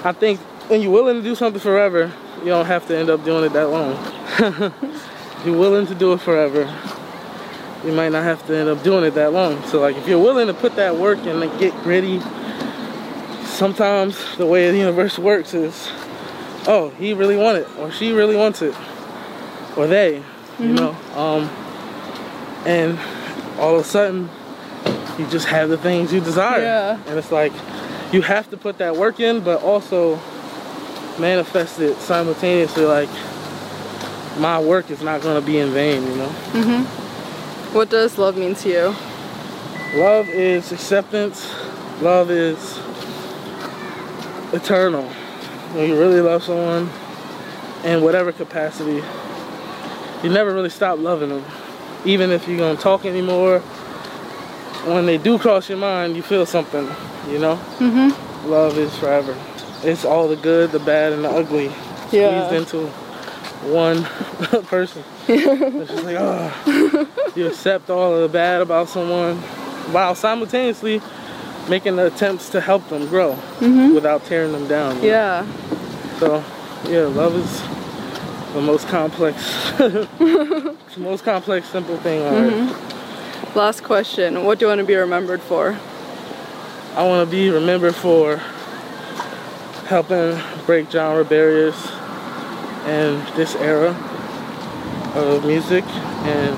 I 0.04 0.12
think 0.12 0.42
when 0.70 0.82
you're 0.82 0.92
willing 0.92 1.16
to 1.16 1.22
do 1.22 1.36
something 1.36 1.62
forever, 1.62 2.12
you 2.40 2.48
don't 2.48 2.66
have 2.66 2.86
to 2.88 2.98
end 2.98 3.10
up 3.10 3.24
doing 3.24 3.46
it 3.46 3.54
that 3.54 3.70
long. 3.70 3.94
you're 5.46 5.58
willing 5.58 5.88
to 5.88 5.96
do 5.96 6.12
it 6.12 6.20
forever, 6.20 6.64
you 7.86 7.94
might 7.94 8.12
not 8.12 8.24
have 8.24 8.46
to 8.48 8.58
end 8.58 8.68
up 8.68 8.84
doing 8.84 9.06
it 9.06 9.12
that 9.12 9.32
long. 9.32 9.64
So 9.68 9.80
like 9.80 9.96
if 9.96 10.06
you're 10.06 10.20
willing 10.20 10.48
to 10.48 10.54
put 10.54 10.76
that 10.76 10.98
work 10.98 11.20
and 11.20 11.40
like, 11.40 11.58
get 11.60 11.74
gritty, 11.84 12.20
sometimes 13.46 14.36
the 14.36 14.46
way 14.46 14.70
the 14.70 14.78
universe 14.78 15.18
works 15.18 15.54
is, 15.54 15.90
oh, 16.68 16.90
he 16.98 17.14
really 17.14 17.38
want 17.38 17.58
it, 17.58 17.68
or 17.78 17.92
she 17.92 18.12
really 18.12 18.36
wants 18.36 18.62
it, 18.62 18.76
or 19.78 19.88
they, 19.88 20.24
you 20.60 20.74
know. 20.74 20.92
Um, 21.16 21.50
and 22.66 23.00
all 23.60 23.76
of 23.76 23.82
a 23.82 23.84
sudden, 23.84 24.30
you 25.18 25.28
just 25.28 25.48
have 25.48 25.70
the 25.70 25.78
things 25.78 26.14
you 26.14 26.20
desire. 26.20 26.62
Yeah. 26.62 27.00
And 27.08 27.18
it's 27.18 27.32
like 27.32 27.54
you 28.12 28.22
have 28.22 28.50
to 28.52 28.58
put 28.58 28.78
that 28.78 28.96
work 28.96 29.20
in, 29.20 29.42
but 29.42 29.62
also 29.62 30.16
manifest 31.20 31.80
it 31.80 31.98
simultaneously. 31.98 32.86
Like 32.86 33.10
my 34.38 34.60
work 34.60 34.90
is 34.90 35.02
not 35.02 35.22
going 35.22 35.40
to 35.40 35.46
be 35.46 35.58
in 35.60 35.72
vain, 35.72 36.04
you 36.04 36.16
know. 36.16 36.30
Mm 36.54 36.86
hmm 36.86 37.04
what 37.74 37.90
does 37.90 38.20
love 38.20 38.38
mean 38.38 38.54
to 38.54 38.70
you? 38.70 40.00
Love 40.00 40.30
is 40.30 40.72
acceptance. 40.72 41.52
Love 42.02 42.30
is 42.30 42.78
eternal. 44.54 45.12
When 45.74 45.90
you 45.90 45.98
really 46.00 46.22
love 46.22 46.44
someone, 46.44 46.90
in 47.84 48.02
whatever 48.02 48.32
capacity, 48.32 49.04
you 50.24 50.30
never 50.30 50.54
really 50.54 50.70
stop 50.70 51.00
loving 51.00 51.30
them. 51.30 51.44
Even 52.06 52.32
if 52.32 52.48
you 52.48 52.58
don't 52.58 52.80
talk 52.80 53.06
anymore, 53.06 53.60
when 54.86 55.06
they 55.06 55.18
do 55.18 55.38
cross 55.40 55.70
your 55.70 55.78
mind, 55.78 56.16
you 56.16 56.22
feel 56.22 56.46
something, 56.46 56.86
you 57.30 57.40
know? 57.40 57.56
Mm-hmm. 57.80 58.50
Love 58.50 58.78
is 58.78 58.96
forever. 58.98 59.36
It's 59.84 60.06
all 60.06 60.28
the 60.28 60.36
good, 60.36 60.72
the 60.72 60.80
bad, 60.80 61.14
and 61.14 61.24
the 61.26 61.30
ugly 61.30 61.72
Yeah. 62.12 62.48
squeezed 62.48 62.72
into 62.72 62.88
one 63.72 64.04
person. 64.68 65.04
it's 65.28 65.92
just 65.92 66.04
like, 66.04 66.18
oh, 66.20 67.08
you 67.36 67.48
accept 67.48 67.90
all 67.90 68.14
of 68.16 68.22
the 68.22 68.30
bad 68.30 68.62
about 68.62 68.90
someone 68.90 69.38
while 69.92 70.16
simultaneously 70.16 71.02
making 71.70 71.96
the 71.96 72.08
attempts 72.08 72.50
to 72.50 72.62
help 72.62 72.88
them 72.90 73.08
grow 73.08 73.34
mm-hmm. 73.60 73.94
without 73.94 74.26
tearing 74.26 74.52
them 74.52 74.68
down. 74.68 74.98
know? 74.98 75.04
Yeah. 75.04 75.46
So, 76.20 76.44
yeah, 76.86 77.02
love 77.02 77.36
is 77.36 78.54
the 78.54 78.62
most 78.62 78.88
complex, 78.88 79.38
it's 79.80 80.10
the 80.96 81.00
most 81.00 81.24
complex, 81.24 81.68
simple 81.70 81.98
thing 81.98 82.22
on 82.22 82.34
earth. 82.34 82.54
Mm-hmm. 82.54 83.58
Last 83.58 83.84
question. 83.84 84.44
What 84.46 84.60
do 84.60 84.66
you 84.66 84.70
want 84.70 84.80
to 84.80 84.86
be 84.86 84.96
remembered 84.96 85.42
for? 85.42 85.78
I 86.96 87.08
want 87.08 87.28
to 87.28 87.32
be 87.32 87.50
remembered 87.50 87.96
for 87.96 88.38
helping 89.88 90.40
break 90.66 90.90
genre 90.92 91.26
barriers 91.26 91.76
in 92.86 93.24
this 93.36 93.56
era 93.56 93.92
of 95.16 95.46
music 95.46 95.84
and 95.86 96.58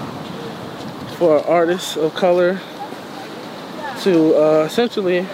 for 1.18 1.40
artists 1.46 1.96
of 1.98 2.14
color 2.14 2.60
to 4.04 4.36
uh, 4.36 4.64
essentially 4.66 5.26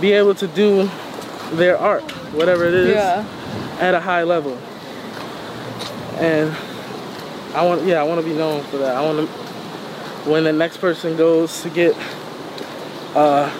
be 0.00 0.12
able 0.12 0.34
to 0.34 0.46
do 0.48 0.88
their 1.52 1.78
art, 1.78 2.02
whatever 2.32 2.64
it 2.66 2.74
is, 2.74 2.94
Yeah. 2.94 3.24
at 3.80 3.94
a 3.94 4.00
high 4.00 4.22
level. 4.22 4.56
And 6.18 6.54
I 7.54 7.64
want, 7.64 7.84
yeah, 7.84 8.00
I 8.00 8.04
want 8.04 8.20
to 8.20 8.26
be 8.26 8.34
known 8.36 8.62
for 8.64 8.78
that. 8.78 8.96
I 8.96 9.02
want 9.04 9.18
to, 9.18 9.26
when 10.30 10.44
the 10.44 10.52
next 10.52 10.78
person 10.78 11.16
goes 11.16 11.62
to 11.62 11.70
get 11.70 11.96
uh, 13.14 13.50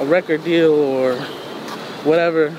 a 0.00 0.04
record 0.06 0.44
deal 0.44 0.72
or 0.72 1.16
whatever, 2.04 2.56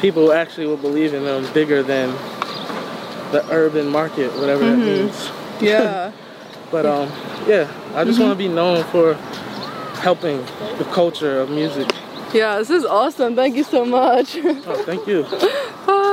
people 0.00 0.32
actually 0.32 0.66
will 0.66 0.76
believe 0.76 1.14
in 1.14 1.24
them 1.24 1.50
bigger 1.54 1.82
than 1.82 2.10
the 3.32 3.44
urban 3.50 3.88
market, 3.88 4.32
whatever 4.38 4.64
that 4.64 4.78
means. 4.78 5.30
Yeah. 5.60 6.12
But 6.70 6.84
um, 6.84 7.10
yeah, 7.48 7.64
I 7.94 8.04
just 8.04 8.20
want 8.20 8.32
to 8.32 8.36
be 8.36 8.48
known 8.48 8.84
for 8.84 9.14
helping 10.00 10.44
the 10.78 10.86
culture 10.92 11.40
of 11.40 11.50
music. 11.50 11.88
yeah, 12.32 12.58
this 12.58 12.70
is 12.70 12.84
awesome. 12.84 13.34
Thank 13.34 13.56
you 13.56 13.64
so 13.64 13.84
much. 13.84 14.36
Oh, 14.36 14.82
thank 14.84 15.06
you. 15.06 15.24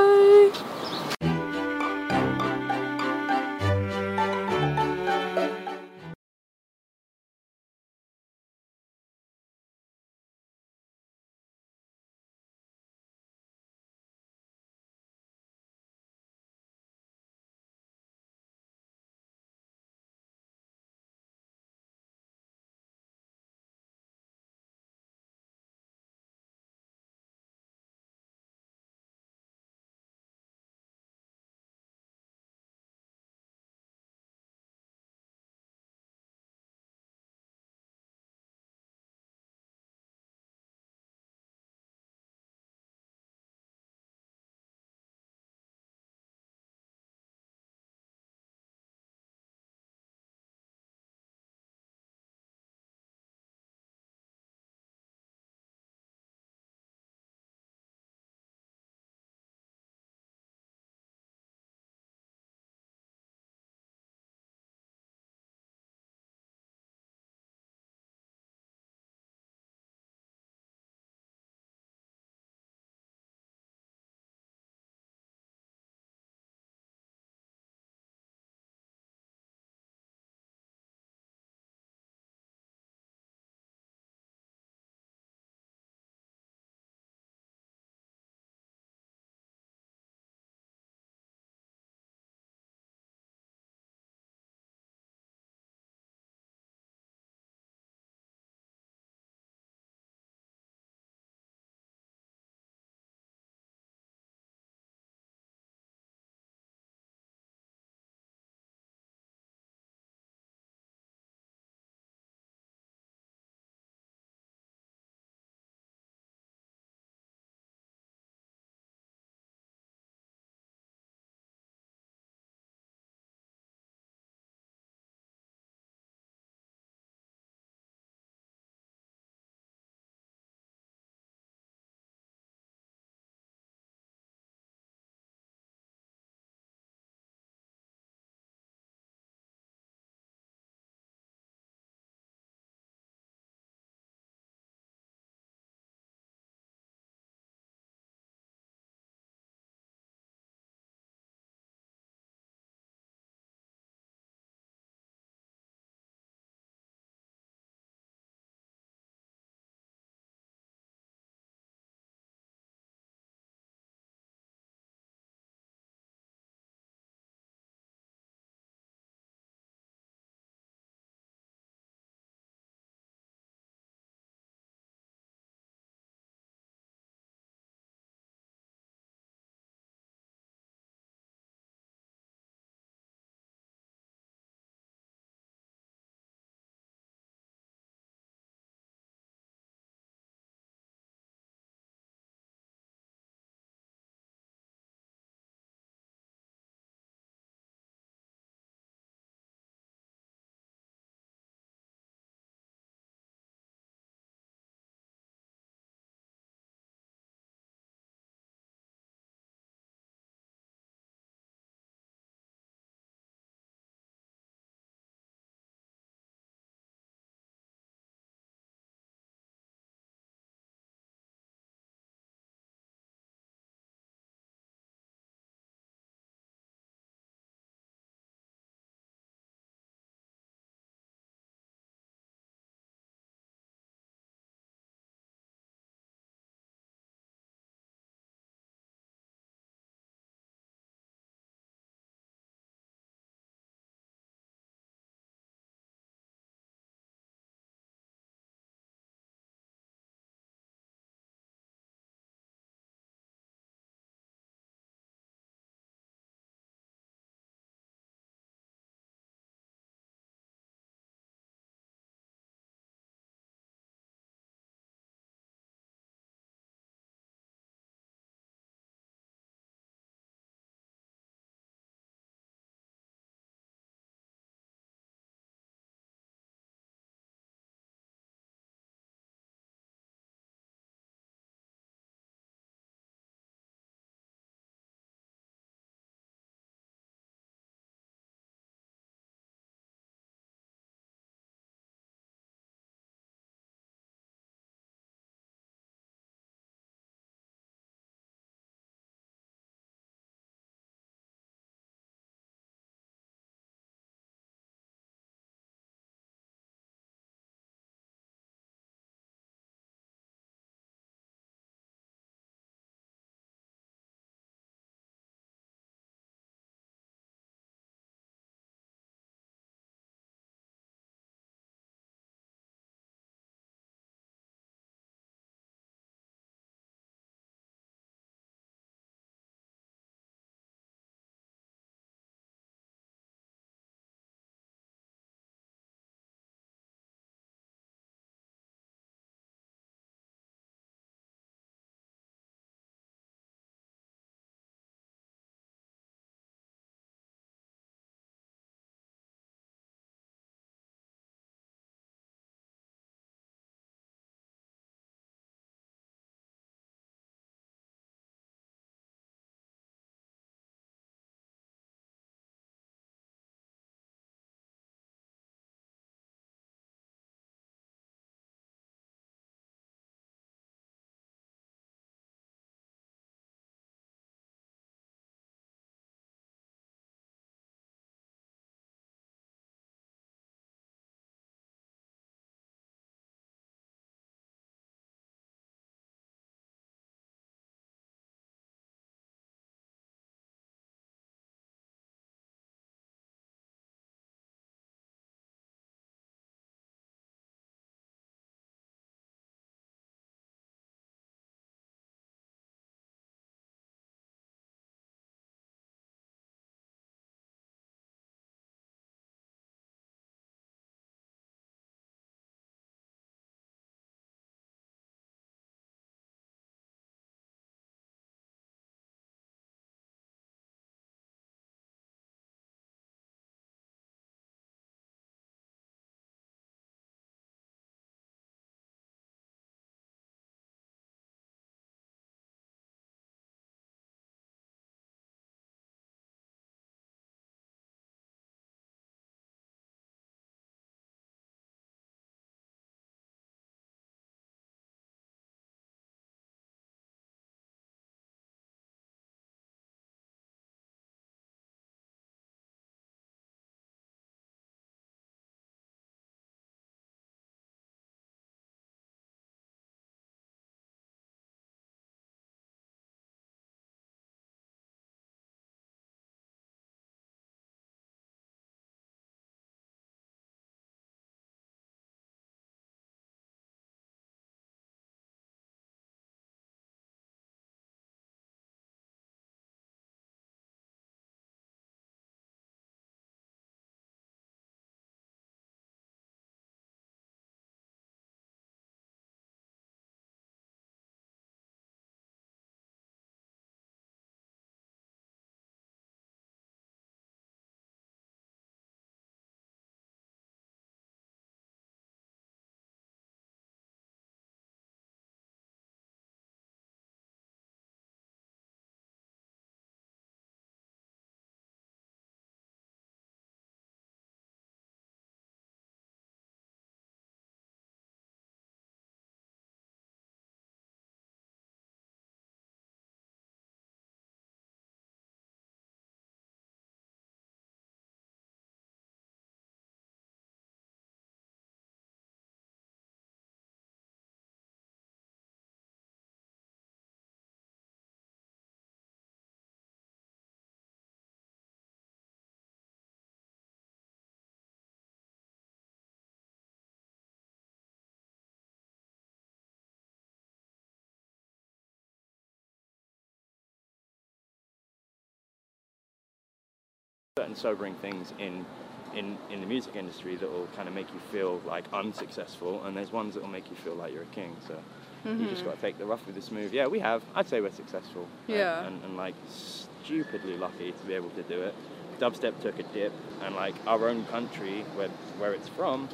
certain 557.38 557.54
sobering 557.54 557.94
things 557.96 558.32
in 558.40 558.66
in 559.14 559.38
in 559.50 559.60
the 559.60 559.68
music 559.68 559.98
industry 559.98 560.38
that 560.38 560.50
will 560.50 560.70
kind 560.74 560.88
of 560.88 560.94
make 560.94 561.14
you 561.14 561.20
feel 561.34 561.62
like 561.66 561.84
unsuccessful, 561.92 562.82
and 562.86 562.96
there's 562.96 563.12
ones 563.12 563.34
that 563.34 563.44
will 563.44 563.50
make 563.50 563.70
you 563.70 563.76
feel 563.76 563.94
like 563.94 564.14
you're 564.14 564.24
a 564.24 564.28
king. 564.28 564.56
So 564.66 564.80
you 565.26 565.40
just 565.40 565.56
mm-hmm. 565.56 565.66
got 565.66 565.76
to 565.76 565.82
take 565.82 565.98
the 565.98 566.06
rough 566.06 566.26
with 566.26 566.36
the 566.36 566.42
smooth. 566.42 566.74
Yeah, 566.74 566.88
we 566.88 567.00
have. 567.00 567.22
I'd 567.36 567.50
say 567.50 567.60
we're 567.60 567.74
successful. 567.74 568.26
and- 568.48 568.56
Yeah. 568.56 568.86
And, 568.86 569.04
and, 569.04 569.18
like 569.18 569.36
stupidly 569.50 570.56
lucky 570.56 570.94
to 570.94 571.06
be 571.06 571.14
able 571.14 571.30
to 571.32 571.44
do 571.44 571.62
it. 571.62 571.76
Dubstep 572.20 572.62
took 572.62 572.80
a 572.80 572.84
dip, 572.84 573.12
and 573.44 573.54
like 573.54 573.76
our 573.86 574.08
own 574.08 574.26
country, 574.28 574.84
where 574.96 575.10
where 575.38 575.52
it's 575.52 575.68
from, 575.68 576.08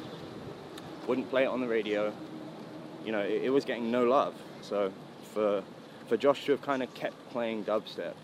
wouldn't 1.06 1.30
play 1.30 1.44
it 1.44 1.50
on 1.54 1.60
the 1.60 1.68
radio. 1.68 2.12
You 3.04 3.12
know, 3.12 3.20
it, 3.20 3.44
it 3.44 3.50
was 3.50 3.64
getting 3.64 3.92
no 3.92 4.02
love. 4.02 4.34
So 4.60 4.90
for 5.32 5.62
for 6.08 6.16
Josh 6.16 6.46
to 6.46 6.50
have 6.50 6.62
kind 6.62 6.82
of 6.82 6.92
kept 6.94 7.14
playing 7.30 7.64
dubstep, 7.64 8.14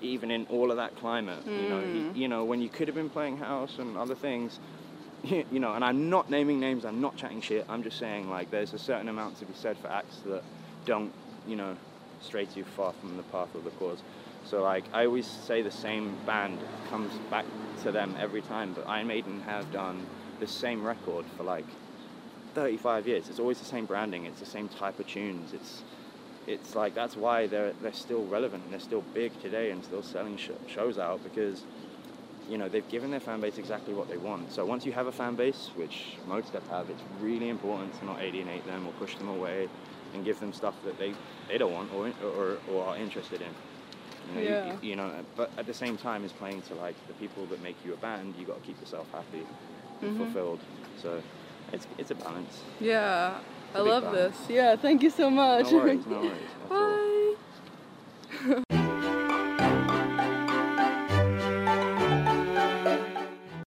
even 0.00 0.30
in 0.30 0.46
all 0.46 0.70
of 0.70 0.76
that 0.76 0.96
climate, 0.96 1.44
you 1.46 1.68
know, 1.68 1.80
he, 1.80 2.00
mm. 2.00 2.16
you 2.16 2.28
know, 2.28 2.44
when 2.44 2.60
you 2.60 2.68
could 2.68 2.88
have 2.88 2.94
been 2.94 3.10
playing 3.10 3.38
house 3.38 3.78
and 3.78 3.96
other 3.96 4.14
things, 4.14 4.58
you 5.24 5.58
know, 5.58 5.72
and 5.72 5.84
I'm 5.84 6.10
not 6.10 6.30
naming 6.30 6.60
names, 6.60 6.84
I'm 6.84 7.00
not 7.00 7.16
chatting 7.16 7.40
shit. 7.40 7.64
I'm 7.68 7.82
just 7.82 7.98
saying 7.98 8.28
like 8.28 8.50
there's 8.50 8.74
a 8.74 8.78
certain 8.78 9.08
amount 9.08 9.38
to 9.38 9.46
be 9.46 9.54
said 9.54 9.76
for 9.78 9.88
acts 9.88 10.18
that 10.26 10.42
don't, 10.84 11.12
you 11.46 11.56
know, 11.56 11.76
stray 12.20 12.46
too 12.46 12.64
far 12.64 12.92
from 12.94 13.16
the 13.16 13.22
path 13.24 13.54
of 13.54 13.64
the 13.64 13.70
cause. 13.70 13.98
So 14.44 14.62
like 14.62 14.84
I 14.92 15.06
always 15.06 15.26
say 15.26 15.62
the 15.62 15.70
same 15.70 16.16
band 16.24 16.58
comes 16.88 17.12
back 17.30 17.44
to 17.82 17.92
them 17.92 18.14
every 18.18 18.42
time, 18.42 18.72
but 18.74 18.86
Iron 18.86 19.08
Maiden 19.08 19.40
have 19.42 19.70
done 19.72 20.06
the 20.38 20.46
same 20.46 20.84
record 20.84 21.24
for 21.36 21.42
like 21.42 21.64
35 22.54 23.06
years. 23.06 23.28
It's 23.28 23.38
always 23.38 23.58
the 23.58 23.64
same 23.64 23.86
branding. 23.86 24.24
It's 24.26 24.40
the 24.40 24.46
same 24.46 24.68
type 24.68 24.98
of 24.98 25.06
tunes. 25.06 25.52
It's 25.52 25.82
it's 26.46 26.74
like 26.74 26.94
that's 26.94 27.16
why 27.16 27.46
they're 27.46 27.74
they're 27.80 27.92
still 27.92 28.26
relevant 28.26 28.64
and 28.64 28.72
they're 28.72 28.80
still 28.80 29.02
big 29.14 29.38
today 29.38 29.70
and 29.70 29.84
still 29.84 30.02
selling 30.02 30.36
sh- 30.36 30.50
shows 30.66 30.98
out 30.98 31.22
because 31.22 31.66
you 32.46 32.58
know 32.58 32.68
they've 32.68 32.88
given 32.88 33.10
their 33.10 33.20
fan 33.20 33.40
base 33.40 33.58
exactly 33.58 33.94
what 33.94 34.08
they 34.08 34.18
want. 34.18 34.52
So 34.52 34.64
once 34.66 34.84
you 34.84 34.92
have 34.92 35.06
a 35.06 35.12
fan 35.12 35.36
base, 35.36 35.72
which 35.74 36.20
most 36.24 36.54
of 36.54 36.66
have, 36.68 36.90
it's 36.90 37.04
really 37.06 37.48
important 37.48 37.94
to 37.96 38.04
not 38.04 38.22
alienate 38.22 38.64
them 38.66 38.86
or 38.86 38.92
push 38.92 39.16
them 39.16 39.28
away 39.28 39.70
and 40.12 40.24
give 40.24 40.38
them 40.38 40.52
stuff 40.52 40.80
that 40.82 40.98
they, 40.98 41.18
they 41.48 41.58
don't 41.58 41.72
want 41.72 41.90
or, 41.90 42.12
or, 42.20 42.60
or 42.66 42.86
are 42.88 42.96
interested 42.96 43.42
in. 43.42 43.56
You 44.24 44.34
know, 44.34 44.40
Yeah. 44.40 44.62
you, 44.62 44.76
you 44.80 44.96
know, 44.96 45.24
but 45.36 45.52
at 45.58 45.66
the 45.66 45.74
same 45.74 45.96
time 45.96 46.24
as 46.24 46.32
playing 46.32 46.62
to 46.62 46.74
like 46.74 46.98
the 47.06 47.14
people 47.14 47.46
that 47.48 47.60
make 47.60 47.84
you 47.84 47.92
a 47.94 47.96
band, 47.96 48.36
you 48.36 48.46
got 48.46 48.54
to 48.56 48.60
keep 48.60 48.80
yourself 48.80 49.10
happy 49.12 49.48
and 50.02 50.12
Mm-hmm. 50.12 50.14
fulfilled. 50.14 50.64
So 50.94 51.22
it's 51.72 51.86
it's 51.98 52.10
a 52.10 52.14
balance. 52.16 52.66
Yeah, 52.78 53.40
I 53.76 53.80
love 53.80 54.10
this. 54.10 54.34
Yeah, 54.48 54.76
thank 54.76 55.02
you 55.02 55.10
so 55.10 55.28
much. 55.28 55.70
No 55.70 55.78
worries, 55.78 56.06
no 56.06 56.20
worries. 56.22 57.36
Bye. 58.66 58.66